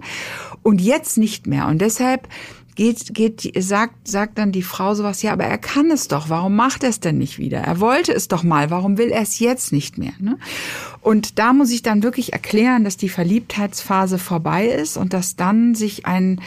[0.63, 1.67] Und jetzt nicht mehr.
[1.67, 2.29] Und deshalb
[2.77, 6.55] geht, geht, sagt, sagt dann die Frau sowas, ja, aber er kann es doch, warum
[6.55, 7.59] macht er es denn nicht wieder?
[7.59, 10.13] Er wollte es doch mal, warum will er es jetzt nicht mehr?
[10.21, 10.39] Ne?
[11.01, 15.75] Und da muss ich dann wirklich erklären, dass die Verliebtheitsphase vorbei ist und dass dann
[15.75, 16.41] sich ein,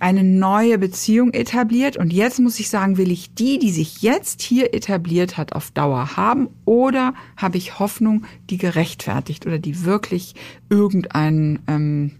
[0.00, 1.96] eine neue Beziehung etabliert.
[1.96, 5.70] Und jetzt muss ich sagen, will ich die, die sich jetzt hier etabliert hat, auf
[5.70, 10.34] Dauer haben oder habe ich Hoffnung, die gerechtfertigt oder die wirklich
[10.68, 12.12] irgendeinen ähm,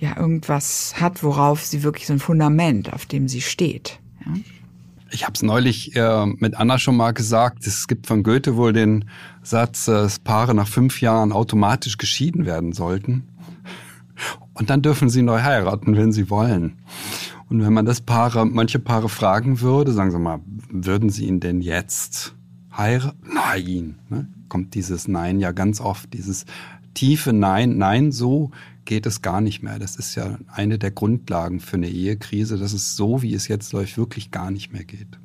[0.00, 4.00] ja irgendwas hat, worauf sie wirklich so ein Fundament, auf dem sie steht.
[4.24, 4.32] Ja?
[5.12, 7.66] Ich habe es neulich äh, mit Anna schon mal gesagt.
[7.66, 9.06] Es gibt von Goethe wohl den
[9.42, 13.24] Satz, äh, dass Paare nach fünf Jahren automatisch geschieden werden sollten.
[14.54, 16.78] Und dann dürfen sie neu heiraten, wenn sie wollen.
[17.48, 21.40] Und wenn man das Paare, manche Paare fragen würde, sagen Sie mal, würden Sie ihn
[21.40, 22.34] denn jetzt
[22.76, 23.18] heiraten?
[23.34, 23.96] Nein.
[24.08, 24.28] Ne?
[24.48, 26.44] Kommt dieses Nein ja ganz oft, dieses
[26.94, 28.50] tiefe Nein, nein, so
[28.84, 29.78] geht es gar nicht mehr.
[29.78, 33.72] Das ist ja eine der Grundlagen für eine Ehekrise, dass es so, wie es jetzt
[33.72, 35.18] läuft, wirklich gar nicht mehr geht.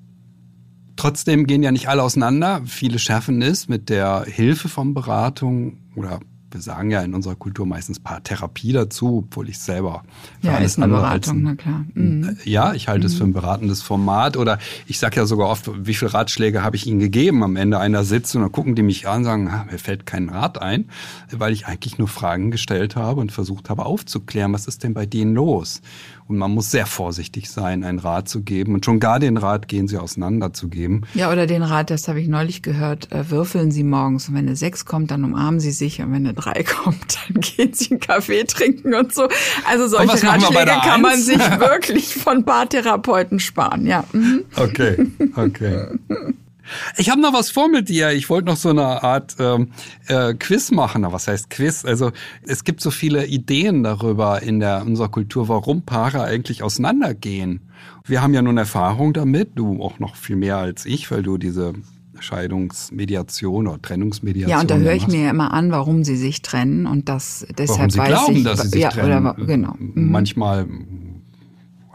[0.96, 2.62] Trotzdem gehen ja nicht alle auseinander.
[2.66, 6.20] Viele schaffen es mit der Hilfe von Beratung oder
[6.56, 10.04] wir sagen ja in unserer Kultur meistens Paartherapie dazu, obwohl ich selber
[10.40, 11.86] für ja, alles ist eine Beratung, na klar.
[11.94, 12.38] Mhm.
[12.46, 13.06] Äh, ja, ich halte mhm.
[13.08, 16.78] es für ein beratendes Format oder ich sage ja sogar oft, wie viele Ratschläge habe
[16.78, 19.66] ich Ihnen gegeben am Ende einer Sitzung, dann gucken die mich an und sagen, ah,
[19.70, 20.86] mir fällt kein Rat ein,
[21.30, 25.06] weil ich eigentlich nur Fragen gestellt habe und versucht habe aufzuklären, was ist denn bei
[25.06, 25.82] denen los?
[26.28, 28.74] Und man muss sehr vorsichtig sein, einen Rat zu geben.
[28.74, 31.06] Und schon gar den Rat gehen sie auseinanderzugeben.
[31.14, 34.28] Ja, oder den Rat, das habe ich neulich gehört, äh, würfeln Sie morgens.
[34.28, 36.02] Und wenn eine sechs kommt, dann umarmen Sie sich.
[36.02, 39.28] Und wenn eine drei kommt, dann gehen Sie einen Kaffee trinken und so.
[39.70, 43.86] Also solche Ratschläge kann man sich wirklich von Paartherapeuten sparen.
[43.86, 44.04] Ja.
[44.12, 44.46] Mhm.
[44.56, 45.88] Okay, okay.
[46.98, 48.12] Ich habe noch was vor mit dir.
[48.12, 49.72] Ich wollte noch so eine Art ähm,
[50.08, 51.02] äh, Quiz machen.
[51.02, 51.86] Na, was heißt Quiz?
[51.86, 52.12] Also
[52.44, 57.62] es gibt so viele Ideen darüber in der unserer Kultur, warum Paare eigentlich auseinandergehen.
[58.04, 61.38] Wir haben ja nun Erfahrung damit, du auch noch viel mehr als ich, weil du
[61.38, 61.74] diese
[62.20, 64.50] Scheidungsmediation oder Trennungsmediation.
[64.50, 67.80] Ja, und da höre ich mir immer an, warum sie sich trennen und das deshalb
[67.80, 69.28] warum sie weiß glauben, ich, dass sie sich ja, trennen.
[69.28, 69.76] Oder, genau.
[69.78, 70.12] Mhm.
[70.12, 70.68] Manchmal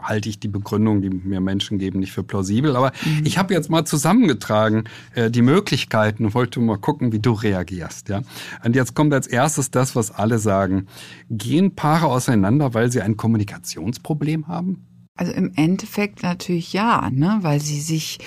[0.01, 2.75] halte ich die Begründung, die mir Menschen geben, nicht für plausibel.
[2.75, 3.25] Aber mhm.
[3.25, 4.85] ich habe jetzt mal zusammengetragen
[5.15, 8.09] äh, die Möglichkeiten und wollte mal gucken, wie du reagierst.
[8.09, 8.21] Ja?
[8.63, 10.87] Und jetzt kommt als erstes das, was alle sagen.
[11.29, 14.87] Gehen Paare auseinander, weil sie ein Kommunikationsproblem haben?
[15.15, 17.39] Also im Endeffekt natürlich ja, ne?
[17.41, 18.19] weil sie sich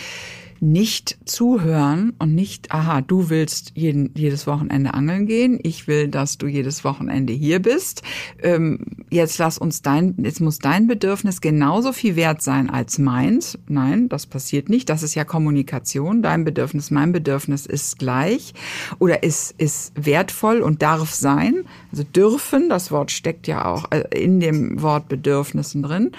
[0.65, 6.39] nicht zuhören und nicht, aha, du willst jeden, jedes Wochenende angeln gehen, ich will, dass
[6.39, 8.03] du jedes Wochenende hier bist.
[8.43, 8.79] Ähm,
[9.11, 13.59] jetzt lass uns dein, jetzt muss dein Bedürfnis genauso viel wert sein als meins.
[13.69, 14.89] Nein, das passiert nicht.
[14.89, 16.23] Das ist ja Kommunikation.
[16.23, 18.55] Dein Bedürfnis, mein Bedürfnis ist gleich
[18.99, 21.65] oder ist, ist wertvoll und darf sein.
[21.93, 26.13] Also dürfen, das Wort steckt ja auch äh, in dem Wort Bedürfnissen drin.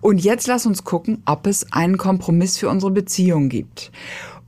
[0.00, 3.90] Und jetzt lass uns gucken, ob es einen Kompromiss für unsere Beziehung gibt.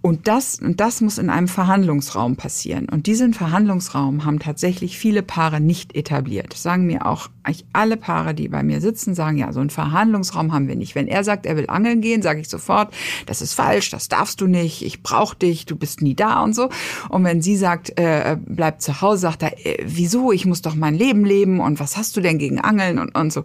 [0.03, 2.89] Und das, und das muss in einem Verhandlungsraum passieren.
[2.89, 6.55] Und diesen Verhandlungsraum haben tatsächlich viele Paare nicht etabliert.
[6.55, 10.53] Sagen mir auch eigentlich alle Paare, die bei mir sitzen, sagen, ja, so einen Verhandlungsraum
[10.53, 10.97] haben wir nicht.
[10.97, 12.93] Wenn er sagt, er will angeln gehen, sage ich sofort,
[13.27, 16.57] das ist falsch, das darfst du nicht, ich brauche dich, du bist nie da und
[16.57, 16.69] so.
[17.09, 20.75] Und wenn sie sagt, äh, bleib zu Hause, sagt er, äh, wieso, ich muss doch
[20.75, 23.45] mein Leben leben und was hast du denn gegen Angeln und, und so.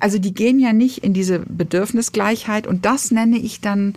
[0.00, 3.94] Also die gehen ja nicht in diese Bedürfnisgleichheit und das nenne ich dann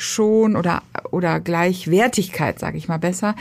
[0.00, 3.34] schon oder, oder Gleichwertigkeit, sage ich mal besser,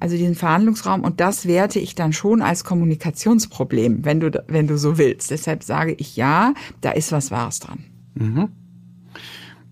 [0.00, 4.78] also diesen Verhandlungsraum und das werte ich dann schon als Kommunikationsproblem, wenn du, wenn du
[4.78, 5.30] so willst.
[5.30, 7.84] Deshalb sage ich ja, da ist was Wahres dran.
[8.14, 8.48] Mhm.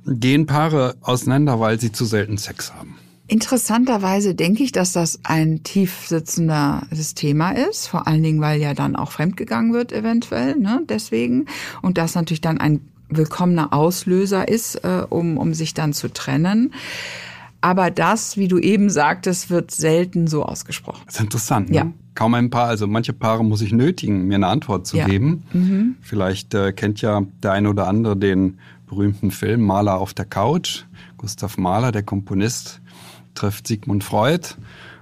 [0.06, 2.98] Gehen Paare auseinander, weil sie zu selten Sex haben?
[3.26, 8.74] Interessanterweise denke ich, dass das ein tief sitzendes Thema ist, vor allen Dingen, weil ja
[8.74, 11.46] dann auch fremdgegangen wird eventuell, ne, deswegen.
[11.80, 16.72] Und das natürlich dann ein willkommener Auslöser ist, äh, um, um sich dann zu trennen.
[17.60, 21.00] Aber das, wie du eben sagtest, wird selten so ausgesprochen.
[21.06, 21.70] Das ist interessant.
[21.70, 21.76] Ne?
[21.76, 21.92] Ja.
[22.14, 25.06] Kaum ein Paar, also manche Paare muss ich nötigen, mir eine Antwort zu ja.
[25.06, 25.44] geben.
[25.52, 25.96] Mhm.
[26.02, 30.84] Vielleicht äh, kennt ja der eine oder andere den berühmten Film Maler auf der Couch.
[31.16, 32.82] Gustav Mahler, der Komponist,
[33.34, 34.46] trifft Sigmund Freud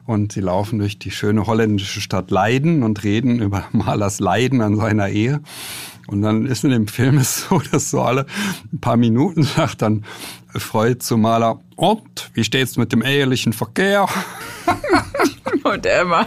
[0.07, 4.77] und sie laufen durch die schöne holländische Stadt Leiden und reden über Mahlers Leiden an
[4.77, 5.41] seiner Ehe.
[6.07, 8.27] Und dann ist in dem Film es so, dass so alle
[8.73, 10.05] ein paar Minuten sagt dann
[10.55, 14.07] Freud zu Maler, und wie steht's mit dem ehelichen Verkehr?
[15.65, 16.27] und Emma.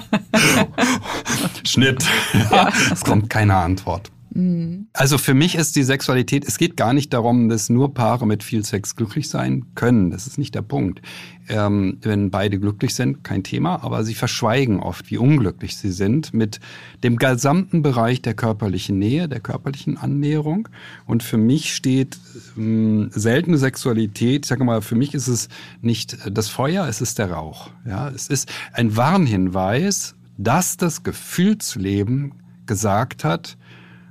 [1.66, 2.04] Schnitt.
[2.52, 4.12] Ja, es kommt keine Antwort.
[4.36, 4.88] Mhm.
[4.92, 8.44] Also für mich ist die Sexualität, es geht gar nicht darum, dass nur Paare mit
[8.44, 10.12] viel Sex glücklich sein können.
[10.12, 11.02] Das ist nicht der Punkt.
[11.48, 16.34] Ähm, wenn beide glücklich sind, kein Thema, aber sie verschweigen oft, wie unglücklich sie sind
[16.34, 16.60] mit
[17.04, 20.68] dem gesamten Bereich der körperlichen Nähe, der körperlichen Annäherung.
[21.06, 22.18] Und für mich steht
[22.58, 25.48] ähm, seltene Sexualität, ich sage mal, für mich ist es
[25.82, 27.70] nicht das Feuer, es ist der Rauch.
[27.88, 32.34] Ja, es ist ein Warnhinweis, dass das Gefühlsleben
[32.66, 33.58] gesagt hat,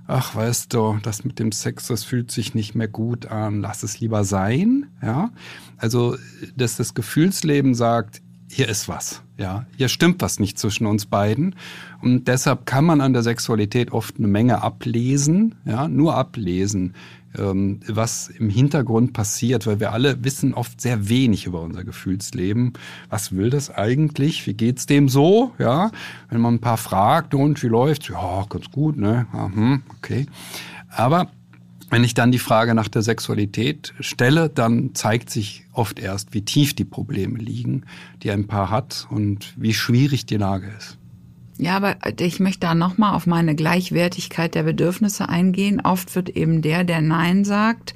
[0.06, 3.82] ach, weißt du, das mit dem Sex, das fühlt sich nicht mehr gut an, lass
[3.82, 5.30] es lieber sein, ja.
[5.76, 6.16] Also,
[6.56, 11.56] dass das Gefühlsleben sagt, hier ist was, ja, hier stimmt was nicht zwischen uns beiden.
[12.00, 16.94] Und deshalb kann man an der Sexualität oft eine Menge ablesen, ja, nur ablesen,
[17.36, 22.74] was im Hintergrund passiert, weil wir alle wissen oft sehr wenig über unser Gefühlsleben.
[23.10, 24.46] Was will das eigentlich?
[24.46, 25.52] Wie geht's dem so?
[25.58, 25.90] Ja,
[26.30, 28.08] wenn man ein paar fragt und wie läuft's?
[28.08, 29.26] Ja, ganz gut, ne?
[29.32, 30.26] Aha, okay.
[30.90, 31.30] Aber
[31.90, 36.42] wenn ich dann die Frage nach der Sexualität stelle, dann zeigt sich oft erst, wie
[36.42, 37.84] tief die Probleme liegen,
[38.22, 40.98] die ein Paar hat und wie schwierig die Lage ist.
[41.58, 45.80] Ja, aber ich möchte da nochmal auf meine Gleichwertigkeit der Bedürfnisse eingehen.
[45.80, 47.94] Oft wird eben der, der Nein sagt,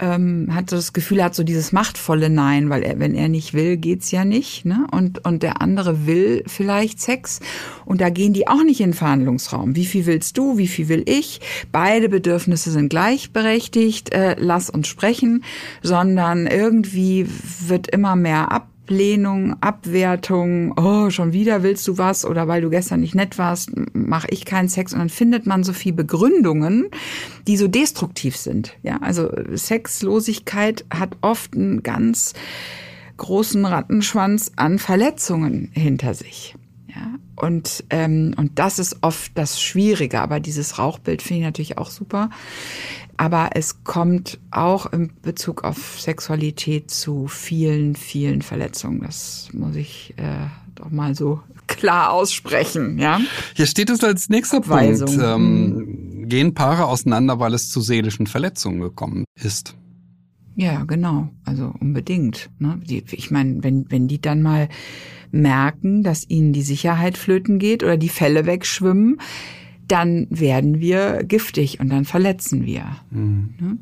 [0.00, 3.54] ähm, hat so das Gefühl, hat so dieses machtvolle Nein, weil er, wenn er nicht
[3.54, 4.64] will, geht's ja nicht.
[4.64, 4.86] Ne?
[4.90, 7.40] Und, und der andere will vielleicht Sex.
[7.84, 9.76] Und da gehen die auch nicht in den Verhandlungsraum.
[9.76, 10.56] Wie viel willst du?
[10.56, 11.40] Wie viel will ich?
[11.72, 14.12] Beide Bedürfnisse sind gleichberechtigt.
[14.12, 15.44] Äh, lass uns sprechen.
[15.82, 17.26] Sondern irgendwie
[17.66, 22.70] wird immer mehr ab Ablehnung, Abwertung, oh, schon wieder willst du was oder weil du
[22.70, 26.88] gestern nicht nett warst, mache ich keinen Sex und dann findet man so viel Begründungen,
[27.46, 28.76] die so destruktiv sind.
[28.82, 32.32] Ja, also Sexlosigkeit hat oft einen ganz
[33.16, 36.56] großen Rattenschwanz an Verletzungen hinter sich.
[36.88, 40.20] Ja, und, ähm, und das ist oft das Schwierige.
[40.20, 42.30] Aber dieses Rauchbild finde ich natürlich auch super.
[43.16, 49.00] Aber es kommt auch in Bezug auf Sexualität zu vielen, vielen Verletzungen.
[49.00, 52.98] Das muss ich äh, doch mal so klar aussprechen.
[52.98, 53.20] Ja?
[53.54, 55.08] Hier steht es als nächster Abweisung.
[55.08, 55.22] Punkt.
[55.22, 59.76] Ähm, gehen Paare auseinander, weil es zu seelischen Verletzungen gekommen ist.
[60.56, 61.28] Ja, genau.
[61.44, 62.50] Also unbedingt.
[62.58, 62.80] Ne?
[62.84, 64.68] Die, ich meine, wenn, wenn die dann mal
[65.32, 69.20] merken, dass ihnen die Sicherheit flöten geht oder die Fälle wegschwimmen,
[69.86, 72.84] dann werden wir giftig und dann verletzen wir.
[73.10, 73.54] Mhm.
[73.58, 73.78] Ne?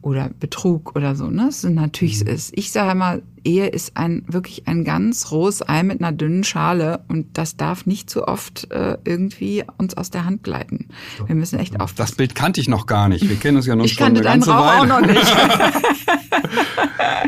[0.00, 1.28] Oder Betrug oder so.
[1.28, 1.46] Ne?
[1.46, 2.30] Das sind natürlich, mhm.
[2.30, 6.44] ist, ich sage immer, Ehe ist ein wirklich ein ganz rohes Ei mit einer dünnen
[6.44, 10.88] Schale und das darf nicht zu oft äh, irgendwie uns aus der Hand gleiten.
[11.26, 11.96] Wir müssen echt aufpassen.
[11.96, 13.28] Das Bild kannte ich noch gar nicht.
[13.28, 14.94] Wir kennen uns ja nun ich schon eine ganze Rauch Weile.
[14.94, 15.22] auch noch nicht.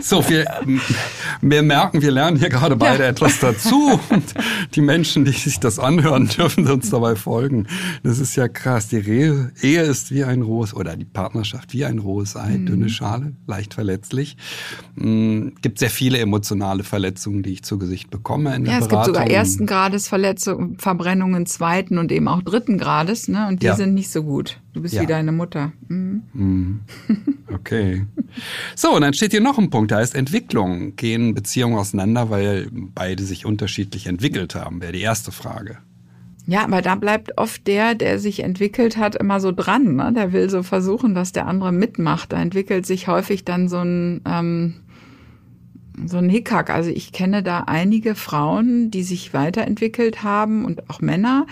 [0.00, 0.44] So, wir,
[1.40, 3.08] wir merken, wir lernen hier gerade beide Ja.
[3.10, 3.98] etwas dazu.
[4.10, 4.34] Und
[4.74, 7.66] die Menschen, die sich das anhören, dürfen uns dabei folgen.
[8.02, 8.88] Das ist ja krass.
[8.88, 12.66] Die Rehe, Ehe ist wie ein rohes, oder die Partnerschaft wie ein rohes Ei, Mhm.
[12.66, 14.36] dünne Schale, leicht verletzlich.
[14.96, 18.84] Mm, gibt sehr viele emotionale Verletzungen, die ich zu Gesicht bekomme in der Ja, es
[18.84, 19.14] gibt Beratung.
[19.14, 23.48] sogar ersten Grades Verletzungen, Verbrennungen zweiten und eben auch dritten Grades, ne?
[23.48, 23.74] Und die Ja.
[23.76, 24.60] sind nicht so gut.
[24.74, 25.00] Du bist Ja.
[25.00, 25.72] wie deine Mutter.
[25.88, 26.80] Mhm.
[27.54, 28.04] Okay.
[28.76, 30.94] So, und dann steht hier noch ein Punkt, der heißt Entwicklung.
[30.96, 35.78] Gehen Beziehungen auseinander, weil beide sich unterschiedlich entwickelt haben, wäre die erste Frage.
[36.46, 39.96] Ja, aber da bleibt oft der, der sich entwickelt hat, immer so dran.
[39.96, 40.12] Ne?
[40.14, 42.32] Der will so versuchen, dass der andere mitmacht.
[42.32, 44.74] Da entwickelt sich häufig dann so ein ähm,
[46.06, 46.70] so ein Hickhack.
[46.70, 51.46] Also ich kenne da einige Frauen, die sich weiterentwickelt haben und auch Männer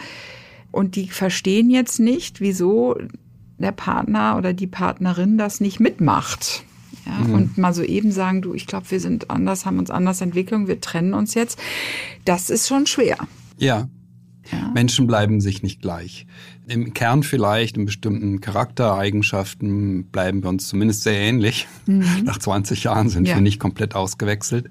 [0.70, 2.96] und die verstehen jetzt nicht, wieso
[3.59, 6.64] der Partner oder die Partnerin das nicht mitmacht.
[7.07, 10.20] Ja, Und mal so eben sagen, du, ich glaube, wir sind anders, haben uns anders
[10.20, 11.59] entwickelt, wir trennen uns jetzt.
[12.24, 13.16] Das ist schon schwer.
[13.59, 13.88] Ja.
[14.52, 14.70] Ja.
[14.74, 16.26] Menschen bleiben sich nicht gleich.
[16.68, 21.66] Im Kern vielleicht, in bestimmten Charaktereigenschaften bleiben wir uns zumindest sehr ähnlich.
[21.86, 23.26] Nach 20 Jahren sind Mhm.
[23.28, 23.34] Ja.
[23.36, 24.70] wir nicht komplett ausgewechselt.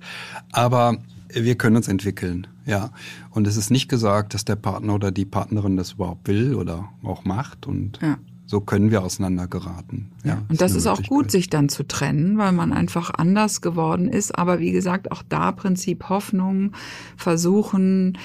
[0.52, 0.98] Aber
[1.34, 2.92] wir können uns entwickeln, ja.
[3.30, 6.90] Und es ist nicht gesagt, dass der Partner oder die Partnerin das überhaupt will oder
[7.04, 7.68] auch macht.
[7.68, 8.18] Und Ja.
[8.46, 10.12] so können wir auseinander geraten.
[10.26, 13.62] Ja, Und das eine ist auch gut, sich dann zu trennen, weil man einfach anders
[13.62, 14.38] geworden ist.
[14.38, 16.74] Aber wie gesagt, auch da Prinzip Hoffnung,
[17.16, 18.18] versuchen.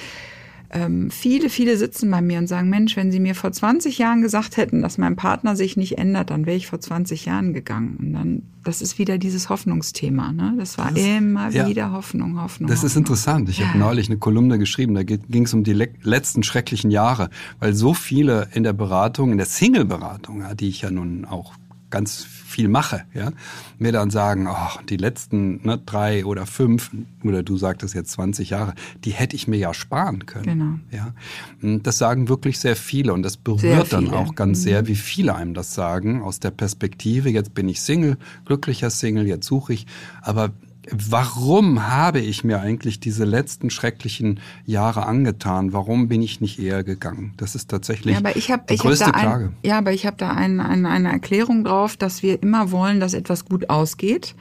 [0.71, 4.23] Ähm, viele, viele sitzen bei mir und sagen, Mensch, wenn Sie mir vor 20 Jahren
[4.23, 7.97] gesagt hätten, dass mein Partner sich nicht ändert, dann wäre ich vor 20 Jahren gegangen.
[7.99, 10.33] Und dann, das ist wieder dieses Hoffnungsthema.
[10.33, 10.55] Ne?
[10.59, 11.69] Das war Das ist- immer ja.
[11.69, 12.69] wieder Hoffnung, Hoffnung.
[12.69, 13.03] Das ist Hoffnung.
[13.03, 13.49] interessant.
[13.49, 13.69] Ich Ja.
[13.69, 17.73] habe neulich eine Kolumne geschrieben, da ging es um die le letzten schrecklichen Jahre, weil
[17.75, 21.53] so viele in der Beratung, in der Single-Beratung, ja, die ich ja nun auch
[21.97, 23.33] ganz viel mache, ja,
[23.79, 26.91] mir dann sagen, oh, die letzten ne, drei oder fünf,
[27.25, 30.45] oder du sagtest jetzt 20 Jahre, die hätte ich mir ja sparen können.
[30.45, 30.79] Genau.
[30.91, 31.15] Ja.
[31.63, 35.35] Und Das sagen wirklich sehr viele und das berührt dann auch ganz sehr, wie viele
[35.35, 39.87] einem das sagen, aus der Perspektive, jetzt bin ich Single, glücklicher Single, jetzt suche ich,
[40.21, 40.53] aber
[40.91, 45.73] warum habe ich mir eigentlich diese letzten schrecklichen Jahre angetan?
[45.73, 47.35] Warum bin ich nicht eher gegangen?
[47.37, 49.53] Das ist tatsächlich Ja, aber ich habe die ich hab größte da ein, Klage.
[49.63, 53.15] ja, aber ich habe da ein, ein, eine Erklärung drauf, dass wir immer wollen, dass
[53.15, 54.35] etwas gut ausgeht.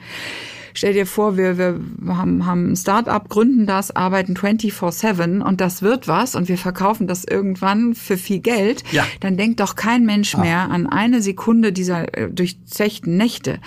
[0.76, 5.80] Stell dir vor, wir, wir haben, haben ein Start-up, gründen das, arbeiten 24-7 und das
[5.80, 8.84] wird was und wir verkaufen das irgendwann für viel Geld.
[8.92, 9.04] Ja.
[9.04, 9.06] Ah.
[9.20, 13.58] Dann denkt doch kein Mensch mehr an eine Sekunde dieser äh, durchzechten Nächte.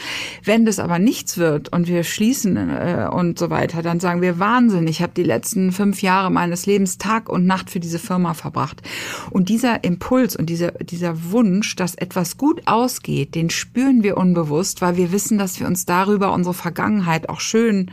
[0.43, 4.38] Wenn das aber nichts wird und wir schließen äh, und so weiter, dann sagen wir
[4.38, 8.36] Wahnsinn, ich habe die letzten fünf Jahre meines Lebens Tag und Nacht für diese Firma
[8.36, 8.84] verbracht.
[9.32, 14.82] Und dieser Impuls und dieser, dieser Wunsch, dass etwas gut ausgeht, den spüren wir unbewusst,
[14.82, 16.98] weil wir wissen, dass wir uns darüber unsere Vergangenheit
[17.29, 17.91] auch schön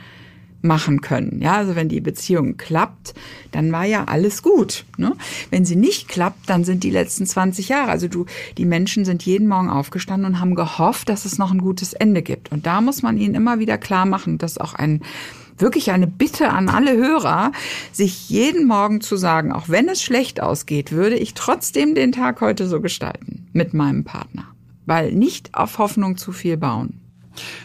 [0.66, 1.40] machen können.
[1.40, 3.14] Ja, also wenn die Beziehung klappt,
[3.52, 4.84] dann war ja alles gut.
[4.96, 5.12] Ne?
[5.50, 7.90] Wenn sie nicht klappt, dann sind die letzten 20 Jahre.
[7.90, 8.26] Also du,
[8.58, 12.22] die Menschen sind jeden Morgen aufgestanden und haben gehofft, dass es noch ein gutes Ende
[12.22, 12.52] gibt.
[12.52, 15.02] Und da muss man ihnen immer wieder klar machen, dass auch ein
[15.58, 17.50] wirklich eine Bitte an alle Hörer,
[17.90, 22.42] sich jeden Morgen zu sagen, auch wenn es schlecht ausgeht, würde ich trotzdem den Tag
[22.42, 24.44] heute so gestalten mit meinem Partner.
[24.84, 27.00] Weil nicht auf Hoffnung zu viel bauen.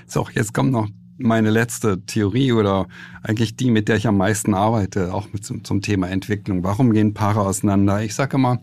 [0.07, 0.87] So, jetzt kommt noch
[1.21, 2.87] meine letzte Theorie oder
[3.23, 6.63] eigentlich die, mit der ich am meisten arbeite, auch mit zum, zum Thema Entwicklung.
[6.63, 8.01] Warum gehen Paare auseinander?
[8.03, 8.59] Ich sage immer,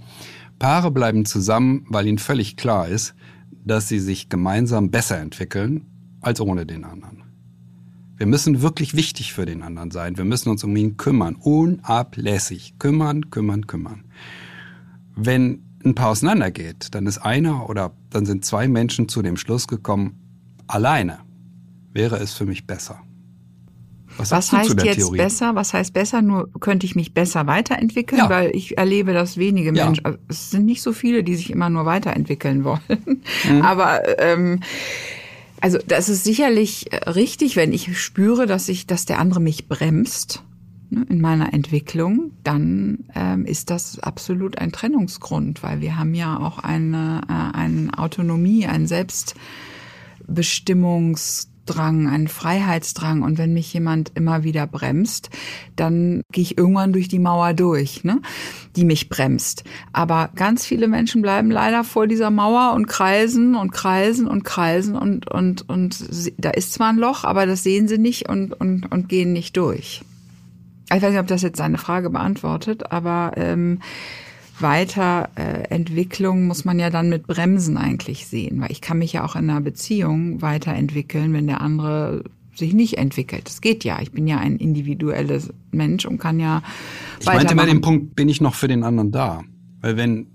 [0.58, 3.14] Paare bleiben zusammen, weil ihnen völlig klar ist,
[3.64, 5.86] dass sie sich gemeinsam besser entwickeln
[6.20, 7.22] als ohne den anderen.
[8.16, 10.16] Wir müssen wirklich wichtig für den anderen sein.
[10.16, 12.74] Wir müssen uns um ihn kümmern, unablässig.
[12.80, 14.04] Kümmern, kümmern, kümmern.
[15.14, 19.68] Wenn ein Paar auseinandergeht, dann ist einer oder dann sind zwei Menschen zu dem Schluss
[19.68, 20.18] gekommen,
[20.66, 21.18] alleine
[21.98, 23.00] wäre es für mich besser.
[24.16, 25.18] Was zu heißt jetzt Theorie?
[25.18, 25.54] besser?
[25.54, 26.22] Was heißt besser?
[26.22, 28.30] Nur könnte ich mich besser weiterentwickeln, Ja.
[28.30, 29.84] weil ich erlebe, dass wenige Ja.
[29.84, 33.22] Menschen, also es sind nicht so viele, die sich immer nur weiterentwickeln wollen.
[33.48, 33.62] Mhm.
[33.62, 34.60] Aber ähm,
[35.60, 40.42] also das ist sicherlich richtig, wenn ich spüre, dass ich, dass der andere mich bremst
[40.90, 46.38] ne, in meiner Entwicklung, dann ähm, ist das absolut ein Trennungsgrund, weil wir haben ja
[46.40, 53.22] auch eine, äh, eine Autonomie, ein Selbstbestimmungs Machtdrang, einen Freiheitsdrang.
[53.22, 55.30] Und wenn mich jemand immer wieder bremst,
[55.76, 58.20] dann gehe ich irgendwann durch die Mauer durch, ne?
[58.76, 59.64] die mich bremst.
[59.92, 64.96] Aber ganz viele Menschen bleiben leider vor dieser Mauer und kreisen und kreisen und kreisen
[64.96, 66.04] und, und, und
[66.38, 69.56] da ist zwar ein Loch, aber das sehen sie nicht und, und, und gehen nicht
[69.56, 70.02] durch.
[70.94, 73.80] Ich weiß nicht, ob das jetzt seine Frage beantwortet, aber ähm,
[74.60, 79.36] Weiterentwicklung muss man ja dann mit Bremsen eigentlich sehen, weil ich kann mich ja auch
[79.36, 83.46] in einer Beziehung weiterentwickeln, wenn der andere sich nicht entwickelt.
[83.46, 84.00] Das geht ja.
[84.02, 86.62] Ich bin ja ein individuelles Mensch und kann ja.
[87.20, 89.42] Ich meinte mal den Punkt, bin ich noch für den anderen da?
[89.80, 90.26] Weil wenn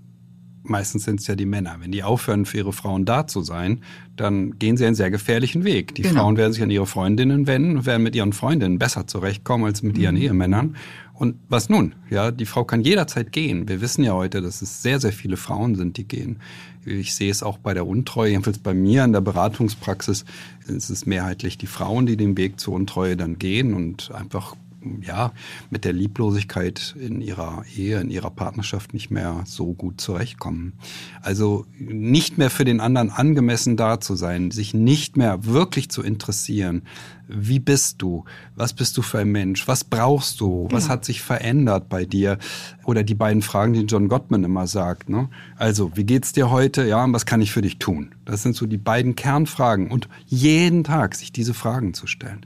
[0.64, 1.76] meistens sind es ja die Männer.
[1.80, 3.80] Wenn die aufhören, für ihre Frauen da zu sein,
[4.16, 5.94] dann gehen sie einen sehr gefährlichen Weg.
[5.94, 6.22] Die genau.
[6.22, 9.82] Frauen werden sich an ihre Freundinnen wenden und werden mit ihren Freundinnen besser zurechtkommen als
[9.82, 10.02] mit mhm.
[10.02, 10.76] ihren Ehemännern.
[11.14, 11.94] Und was nun?
[12.10, 13.68] Ja, die Frau kann jederzeit gehen.
[13.68, 16.40] Wir wissen ja heute, dass es sehr, sehr viele Frauen sind, die gehen.
[16.84, 20.24] Ich sehe es auch bei der Untreue, jedenfalls bei mir in der Beratungspraxis,
[20.66, 24.56] ist es mehrheitlich die Frauen, die den Weg zur Untreue dann gehen und einfach
[25.00, 25.32] ja,
[25.70, 30.74] mit der Lieblosigkeit in ihrer Ehe, in ihrer Partnerschaft nicht mehr so gut zurechtkommen.
[31.22, 36.02] Also nicht mehr für den anderen angemessen da zu sein, sich nicht mehr wirklich zu
[36.02, 36.82] interessieren.
[37.26, 38.24] Wie bist du?
[38.54, 39.66] Was bist du für ein Mensch?
[39.66, 40.68] Was brauchst du?
[40.70, 40.90] Was ja.
[40.90, 42.38] hat sich verändert bei dir?
[42.84, 45.08] Oder die beiden Fragen, die John Gottman immer sagt.
[45.08, 45.30] Ne?
[45.56, 46.86] Also, wie geht's dir heute?
[46.86, 48.14] Ja, und was kann ich für dich tun?
[48.26, 49.90] Das sind so die beiden Kernfragen.
[49.90, 52.44] Und jeden Tag sich diese Fragen zu stellen.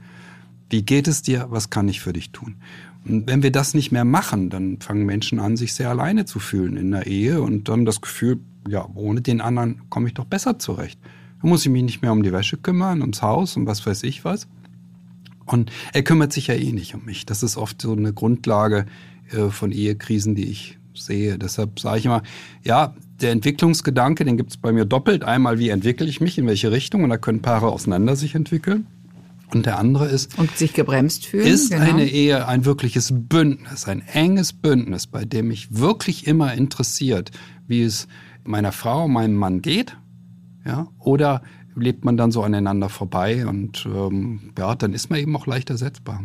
[0.69, 1.47] Wie geht es dir?
[1.49, 2.55] Was kann ich für dich tun?
[3.05, 6.39] Und wenn wir das nicht mehr machen, dann fangen Menschen an, sich sehr alleine zu
[6.39, 10.25] fühlen in der Ehe und haben das Gefühl, ja, ohne den anderen komme ich doch
[10.25, 10.99] besser zurecht.
[11.41, 14.03] Da muss ich mich nicht mehr um die Wäsche kümmern, ums Haus und was weiß
[14.03, 14.47] ich was.
[15.45, 17.25] Und er kümmert sich ja eh nicht um mich.
[17.25, 18.85] Das ist oft so eine Grundlage
[19.31, 21.39] äh, von Ehekrisen, die ich sehe.
[21.39, 22.21] Deshalb sage ich immer,
[22.63, 25.23] ja, der Entwicklungsgedanke, den gibt es bei mir doppelt.
[25.23, 28.85] Einmal, wie entwickle ich mich, in welche Richtung, und da können Paare auseinander sich entwickeln.
[29.53, 30.37] Und der andere ist.
[30.37, 31.47] Und sich gebremst fühlen.
[31.47, 31.83] Ist genau.
[31.83, 37.31] eine Ehe ein wirkliches Bündnis, ein enges Bündnis, bei dem mich wirklich immer interessiert,
[37.67, 38.07] wie es
[38.43, 39.97] meiner Frau, meinem Mann geht?
[40.65, 40.87] Ja?
[40.99, 41.41] Oder
[41.75, 45.69] lebt man dann so aneinander vorbei und ähm, ja, dann ist man eben auch leicht
[45.69, 46.23] ersetzbar.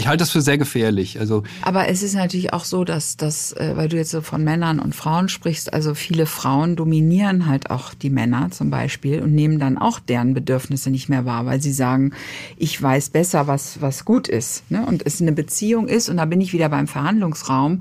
[0.00, 1.20] Ich halte das für sehr gefährlich.
[1.20, 4.42] Also Aber es ist natürlich auch so, dass dass, äh, weil du jetzt so von
[4.42, 9.34] Männern und Frauen sprichst, also viele Frauen dominieren halt auch die Männer zum Beispiel und
[9.34, 12.12] nehmen dann auch deren Bedürfnisse nicht mehr wahr, weil sie sagen,
[12.56, 14.70] ich weiß besser, was, was gut ist.
[14.70, 14.86] Ne?
[14.86, 17.80] Und es eine Beziehung ist, und da bin ich wieder beim Verhandlungsraum,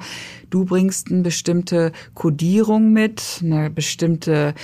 [0.50, 4.56] du bringst eine bestimmte Kodierung mit, eine bestimmte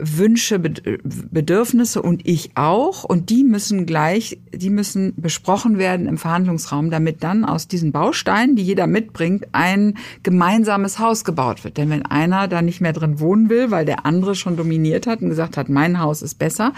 [0.00, 3.04] Wünsche, Bedürfnisse und ich auch.
[3.04, 8.56] Und die müssen gleich, die müssen besprochen werden im Verhandlungsraum, damit dann aus diesen Bausteinen,
[8.56, 11.76] die jeder mitbringt, ein gemeinsames Haus gebaut wird.
[11.76, 15.22] Denn wenn einer da nicht mehr drin wohnen will, weil der andere schon dominiert hat
[15.22, 16.72] und gesagt hat, mein Haus ist besser,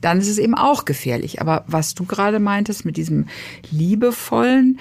[0.00, 1.40] dann ist es eben auch gefährlich.
[1.40, 3.26] Aber was du gerade meintest mit diesem
[3.70, 4.78] liebevollen,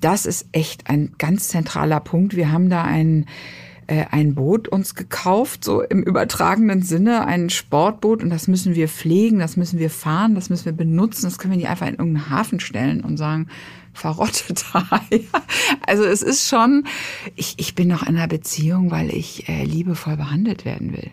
[0.00, 2.34] das ist echt ein ganz zentraler Punkt.
[2.34, 3.26] Wir haben da einen
[3.90, 8.88] äh, ein Boot uns gekauft, so im übertragenen Sinne, ein Sportboot und das müssen wir
[8.88, 11.94] pflegen, das müssen wir fahren, das müssen wir benutzen, das können wir nicht einfach in
[11.94, 13.48] irgendeinen Hafen stellen und sagen,
[13.92, 14.64] verrottet
[15.86, 16.84] Also es ist schon,
[17.34, 21.10] ich, ich bin noch in einer Beziehung, weil ich äh, liebevoll behandelt werden will.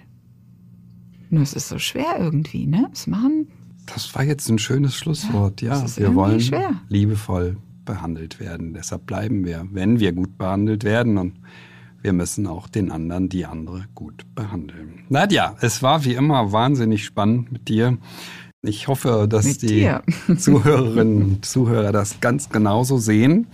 [1.31, 2.87] Nur es ist so schwer irgendwie, ne?
[2.91, 3.47] Das machen.
[3.87, 5.83] Das war jetzt ein schönes Schlusswort, ja.
[5.83, 6.79] ja wir wollen schwer.
[6.89, 8.75] liebevoll behandelt werden.
[8.75, 11.33] Deshalb bleiben wir, wenn wir gut behandelt werden und
[12.01, 15.03] wir müssen auch den anderen, die andere gut behandeln.
[15.09, 17.97] Nadja, es war wie immer wahnsinnig spannend mit dir.
[18.61, 19.89] Ich hoffe, dass mit die
[20.37, 23.47] Zuhörerinnen und Zuhörer das ganz genauso sehen.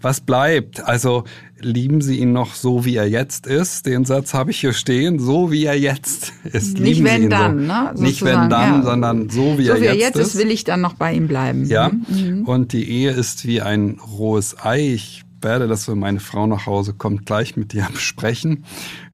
[0.00, 0.84] Was bleibt?
[0.84, 1.24] Also
[1.58, 3.86] lieben Sie ihn noch so, wie er jetzt ist?
[3.86, 6.78] Den Satz habe ich hier stehen, so wie er jetzt ist.
[6.78, 7.66] Nicht wenn dann, so.
[7.66, 7.94] ne?
[7.96, 8.82] Nicht wenn dann, ja.
[8.82, 10.38] sondern so wie, so er, wie er jetzt, ist.
[10.38, 11.64] will ich dann noch bei ihm bleiben.
[11.66, 11.90] Ja.
[11.90, 12.44] Mhm.
[12.44, 14.94] Und die Ehe ist wie ein rohes Ei.
[14.94, 18.64] Ich werde das, wenn meine Frau nach Hause kommt, gleich mit dir besprechen,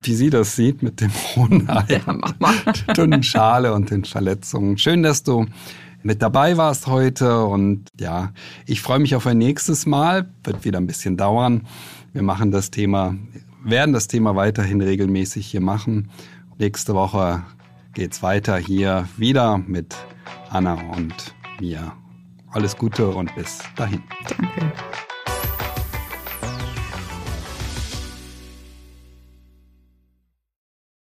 [0.02, 1.98] wie sie das sieht mit dem hohen Ei, ja,
[2.86, 4.78] der dünnen Schale und den Verletzungen.
[4.78, 5.46] Schön, dass du
[6.02, 8.32] mit dabei warst heute und ja,
[8.66, 10.28] ich freue mich auf ein nächstes Mal.
[10.44, 11.62] Wird wieder ein bisschen dauern.
[12.12, 13.16] Wir machen das Thema,
[13.64, 16.10] werden das Thema weiterhin regelmäßig hier machen.
[16.58, 17.42] Nächste Woche
[17.94, 19.96] geht's weiter hier wieder mit
[20.50, 21.92] Anna und mir.
[22.50, 24.02] Alles Gute und bis dahin.
[24.28, 24.72] Danke.